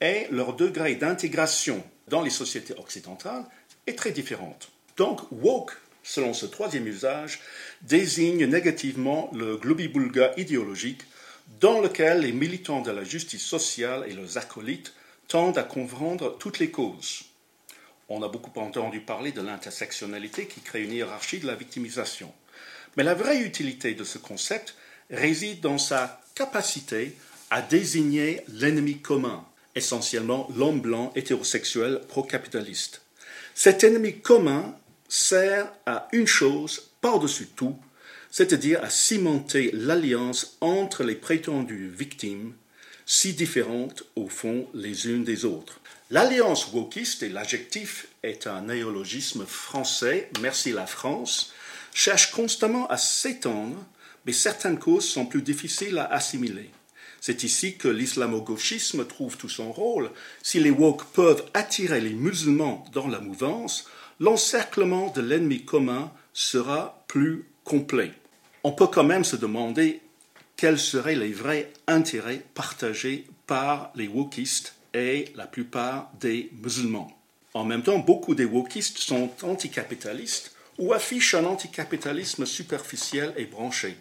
et 0.00 0.26
leur 0.30 0.54
degré 0.54 0.96
d'intégration 0.96 1.84
dans 2.08 2.22
les 2.22 2.30
sociétés 2.30 2.74
occidentales 2.76 3.44
est 3.86 3.96
très 3.96 4.10
différent. 4.10 4.58
Donc, 4.96 5.20
woke, 5.30 5.78
selon 6.02 6.34
ce 6.34 6.46
troisième 6.46 6.88
usage, 6.88 7.40
désigne 7.82 8.46
négativement 8.46 9.30
le 9.32 9.56
globibulga 9.56 10.32
idéologique 10.36 11.02
dans 11.60 11.80
lequel 11.80 12.20
les 12.20 12.32
militants 12.32 12.82
de 12.82 12.90
la 12.90 13.04
justice 13.04 13.44
sociale 13.44 14.04
et 14.08 14.12
leurs 14.12 14.38
acolytes 14.38 14.92
tendent 15.28 15.58
à 15.58 15.62
comprendre 15.62 16.36
toutes 16.38 16.58
les 16.58 16.70
causes. 16.70 17.24
On 18.08 18.22
a 18.22 18.28
beaucoup 18.28 18.58
entendu 18.60 19.00
parler 19.00 19.32
de 19.32 19.40
l'intersectionnalité 19.40 20.46
qui 20.46 20.60
crée 20.60 20.82
une 20.82 20.92
hiérarchie 20.92 21.38
de 21.38 21.46
la 21.46 21.54
victimisation. 21.54 22.32
Mais 22.96 23.04
la 23.04 23.14
vraie 23.14 23.40
utilité 23.40 23.94
de 23.94 24.04
ce 24.04 24.18
concept 24.18 24.74
réside 25.10 25.60
dans 25.60 25.78
sa 25.78 26.20
capacité 26.34 27.16
à 27.50 27.62
désigner 27.62 28.42
l'ennemi 28.48 28.98
commun, 28.98 29.44
essentiellement 29.74 30.48
l'homme 30.56 30.80
blanc 30.80 31.12
hétérosexuel 31.14 32.00
pro-capitaliste. 32.08 33.02
Cet 33.54 33.84
ennemi 33.84 34.20
commun 34.20 34.76
sert 35.08 35.72
à 35.86 36.08
une 36.12 36.26
chose 36.26 36.90
par-dessus 37.00 37.48
tout, 37.48 37.76
c'est-à-dire 38.32 38.82
à 38.82 38.88
cimenter 38.88 39.70
l'alliance 39.74 40.56
entre 40.62 41.04
les 41.04 41.14
prétendues 41.14 41.92
victimes, 41.94 42.54
si 43.04 43.34
différentes 43.34 44.04
au 44.16 44.26
fond 44.26 44.66
les 44.72 45.06
unes 45.06 45.22
des 45.22 45.44
autres. 45.44 45.80
L'alliance 46.10 46.72
wokiste, 46.72 47.22
et 47.22 47.28
l'adjectif 47.28 48.08
est 48.22 48.46
un 48.46 48.62
néologisme 48.62 49.44
français, 49.44 50.30
merci 50.40 50.72
la 50.72 50.86
France, 50.86 51.52
cherche 51.92 52.30
constamment 52.30 52.86
à 52.88 52.96
s'étendre, 52.96 53.84
mais 54.24 54.32
certaines 54.32 54.78
causes 54.78 55.08
sont 55.08 55.26
plus 55.26 55.42
difficiles 55.42 55.98
à 55.98 56.06
assimiler. 56.06 56.70
C'est 57.20 57.44
ici 57.44 57.76
que 57.76 57.88
l'islamo-gauchisme 57.88 59.06
trouve 59.06 59.36
tout 59.36 59.50
son 59.50 59.72
rôle. 59.72 60.10
Si 60.42 60.58
les 60.58 60.70
woke 60.70 61.04
peuvent 61.12 61.44
attirer 61.52 62.00
les 62.00 62.14
musulmans 62.14 62.84
dans 62.92 63.08
la 63.08 63.20
mouvance, 63.20 63.86
l'encerclement 64.20 65.10
de 65.10 65.20
l'ennemi 65.20 65.64
commun 65.64 66.10
sera 66.32 67.04
plus 67.08 67.44
complet. 67.64 68.12
On 68.64 68.72
peut 68.72 68.86
quand 68.86 69.04
même 69.04 69.24
se 69.24 69.36
demander 69.36 70.00
quels 70.56 70.78
seraient 70.78 71.16
les 71.16 71.32
vrais 71.32 71.72
intérêts 71.88 72.42
partagés 72.54 73.26
par 73.46 73.90
les 73.96 74.06
wokistes 74.06 74.74
et 74.94 75.32
la 75.34 75.46
plupart 75.46 76.10
des 76.20 76.50
musulmans. 76.62 77.10
En 77.54 77.64
même 77.64 77.82
temps, 77.82 77.98
beaucoup 77.98 78.34
des 78.34 78.44
wokistes 78.44 78.98
sont 78.98 79.30
anticapitalistes 79.42 80.54
ou 80.78 80.92
affichent 80.92 81.34
un 81.34 81.44
anticapitalisme 81.44 82.46
superficiel 82.46 83.34
et 83.36 83.46
branché. 83.46 83.96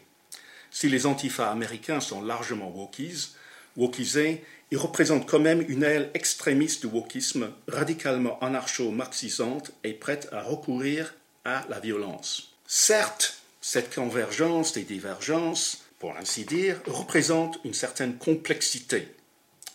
Si 0.69 0.87
les 0.87 1.05
antifas 1.05 1.51
américains 1.51 1.99
sont 1.99 2.21
largement 2.21 2.69
wokis, 2.69 3.29
wokisés, 3.75 4.43
ils 4.69 4.77
représentent 4.77 5.27
quand 5.27 5.39
même 5.39 5.65
une 5.67 5.83
aile 5.83 6.11
extrémiste 6.13 6.85
du 6.85 6.87
wokisme, 6.87 7.51
radicalement 7.67 8.39
anarcho-marxisante 8.39 9.71
et 9.83 9.93
prête 9.93 10.29
à 10.31 10.43
recourir 10.43 11.13
à 11.43 11.65
la 11.69 11.79
violence. 11.79 12.53
Certes, 12.67 13.40
cette 13.61 13.93
convergence 13.93 14.73
des 14.73 14.83
divergences, 14.83 15.83
pour 15.99 16.17
ainsi 16.17 16.45
dire, 16.45 16.81
représente 16.87 17.59
une 17.63 17.75
certaine 17.75 18.17
complexité. 18.17 19.07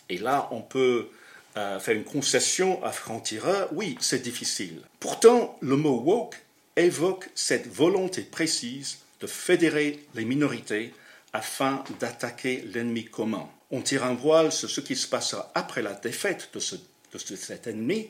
Et 0.09 0.17
là, 0.17 0.49
on 0.51 0.61
peut 0.61 1.09
euh, 1.57 1.79
faire 1.79 1.95
une 1.95 2.03
concession 2.03 2.83
à 2.83 2.91
franc-tireur. 2.91 3.69
Oui, 3.71 3.97
c'est 3.99 4.21
difficile. 4.21 4.81
Pourtant, 4.99 5.57
le 5.61 5.75
mot 5.75 5.99
woke 5.99 6.35
évoque 6.75 7.29
cette 7.33 7.67
volonté 7.67 8.21
précise 8.21 8.99
de 9.21 9.27
fédérer 9.27 10.05
les 10.13 10.25
minorités 10.25 10.93
afin 11.33 11.83
d'attaquer 11.99 12.63
l'ennemi 12.73 13.05
commun. 13.05 13.47
On 13.71 13.81
tire 13.81 14.03
un 14.03 14.13
voile 14.13 14.51
sur 14.51 14.69
ce 14.69 14.81
qui 14.81 14.95
se 14.95 15.07
passera 15.07 15.51
après 15.55 15.81
la 15.81 15.93
défaite 15.93 16.49
de, 16.53 16.59
cet 16.59 17.67
ennemi. 17.67 18.09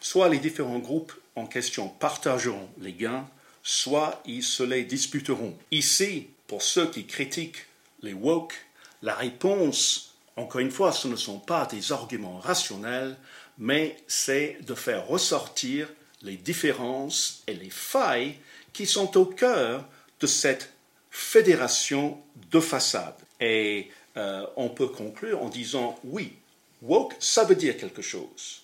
Soit 0.00 0.28
les 0.28 0.38
différents 0.38 0.78
groupes 0.78 1.12
en 1.36 1.46
question 1.46 1.88
partageront 1.88 2.68
les 2.80 2.92
gains, 2.92 3.28
soit 3.68 4.22
ils 4.24 4.42
se 4.42 4.62
les 4.62 4.82
disputeront. 4.84 5.54
Ici, 5.70 6.28
pour 6.46 6.62
ceux 6.62 6.90
qui 6.90 7.04
critiquent 7.04 7.66
les 8.02 8.14
woke, 8.14 8.54
la 9.02 9.14
réponse, 9.14 10.14
encore 10.36 10.62
une 10.62 10.70
fois, 10.70 10.90
ce 10.90 11.06
ne 11.06 11.16
sont 11.16 11.38
pas 11.38 11.66
des 11.66 11.92
arguments 11.92 12.38
rationnels, 12.38 13.14
mais 13.58 13.98
c'est 14.06 14.56
de 14.62 14.74
faire 14.74 15.06
ressortir 15.06 15.86
les 16.22 16.38
différences 16.38 17.42
et 17.46 17.52
les 17.52 17.68
failles 17.68 18.36
qui 18.72 18.86
sont 18.86 19.18
au 19.18 19.26
cœur 19.26 19.84
de 20.18 20.26
cette 20.26 20.72
fédération 21.10 22.18
de 22.50 22.60
façade. 22.60 23.16
Et 23.38 23.90
euh, 24.16 24.46
on 24.56 24.70
peut 24.70 24.88
conclure 24.88 25.42
en 25.42 25.50
disant 25.50 26.00
oui, 26.04 26.32
woke, 26.80 27.16
ça 27.20 27.44
veut 27.44 27.54
dire 27.54 27.76
quelque 27.76 28.00
chose. 28.00 28.62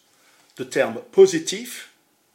Le 0.58 0.66
terme 0.66 1.02
positif, 1.12 1.90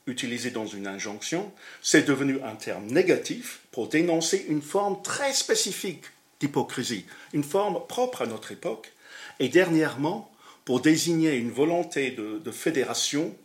utilisé 0.10 0.52
dans 0.52 0.66
une 0.66 0.88
injonction, 0.88 1.52
c'est 1.82 2.08
devenu 2.08 2.40
un 2.44 2.56
terme 2.56 2.88
négatif 2.88 3.62
pour 3.72 3.88
dénoncer 3.88 4.46
une 4.50 4.62
forme 4.62 5.02
très 5.02 5.34
spécifique 5.34 6.06
d'hypocrisie, 6.40 7.06
une 7.34 7.44
forme 7.44 7.80
propre 7.88 8.24
à 8.24 8.26
notre 8.26 8.52
époque, 8.52 8.92
et 9.40 9.50
dernièrement 9.50 10.32
pour 10.66 10.82
désigner 10.82 11.36
une 11.36 11.52
volonté 11.52 12.12
de 12.12 12.52
fédération 12.52 13.36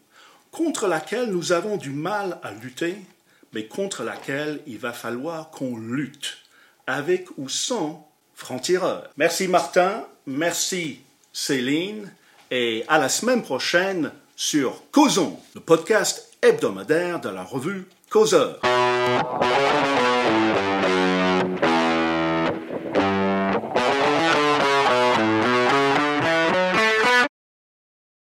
contre 0.50 0.86
laquelle 0.86 1.30
nous 1.30 1.52
avons 1.52 1.76
du 1.76 1.90
mal 1.90 2.38
à 2.42 2.52
lutter, 2.52 2.96
mais 3.52 3.66
contre 3.66 4.02
laquelle 4.02 4.60
il 4.66 4.78
va 4.78 4.92
falloir 4.92 5.50
qu'on 5.50 5.76
lutte, 5.76 6.38
avec 6.86 7.26
ou 7.38 7.48
sans 7.48 8.08
franc-tireur. 8.34 9.10
Merci 9.16 9.48
Martin, 9.48 10.06
merci 10.26 11.00
Céline, 11.32 12.12
et 12.50 12.84
à 12.88 12.98
la 12.98 13.08
semaine 13.08 13.42
prochaine 13.42 14.12
sur 14.36 14.82
Causons, 14.90 15.38
le 15.54 15.60
podcast 15.60 16.33
hebdomadaire 16.44 17.20
de 17.20 17.30
la 17.30 17.42
revue 17.42 17.86
Causeur. 18.10 18.60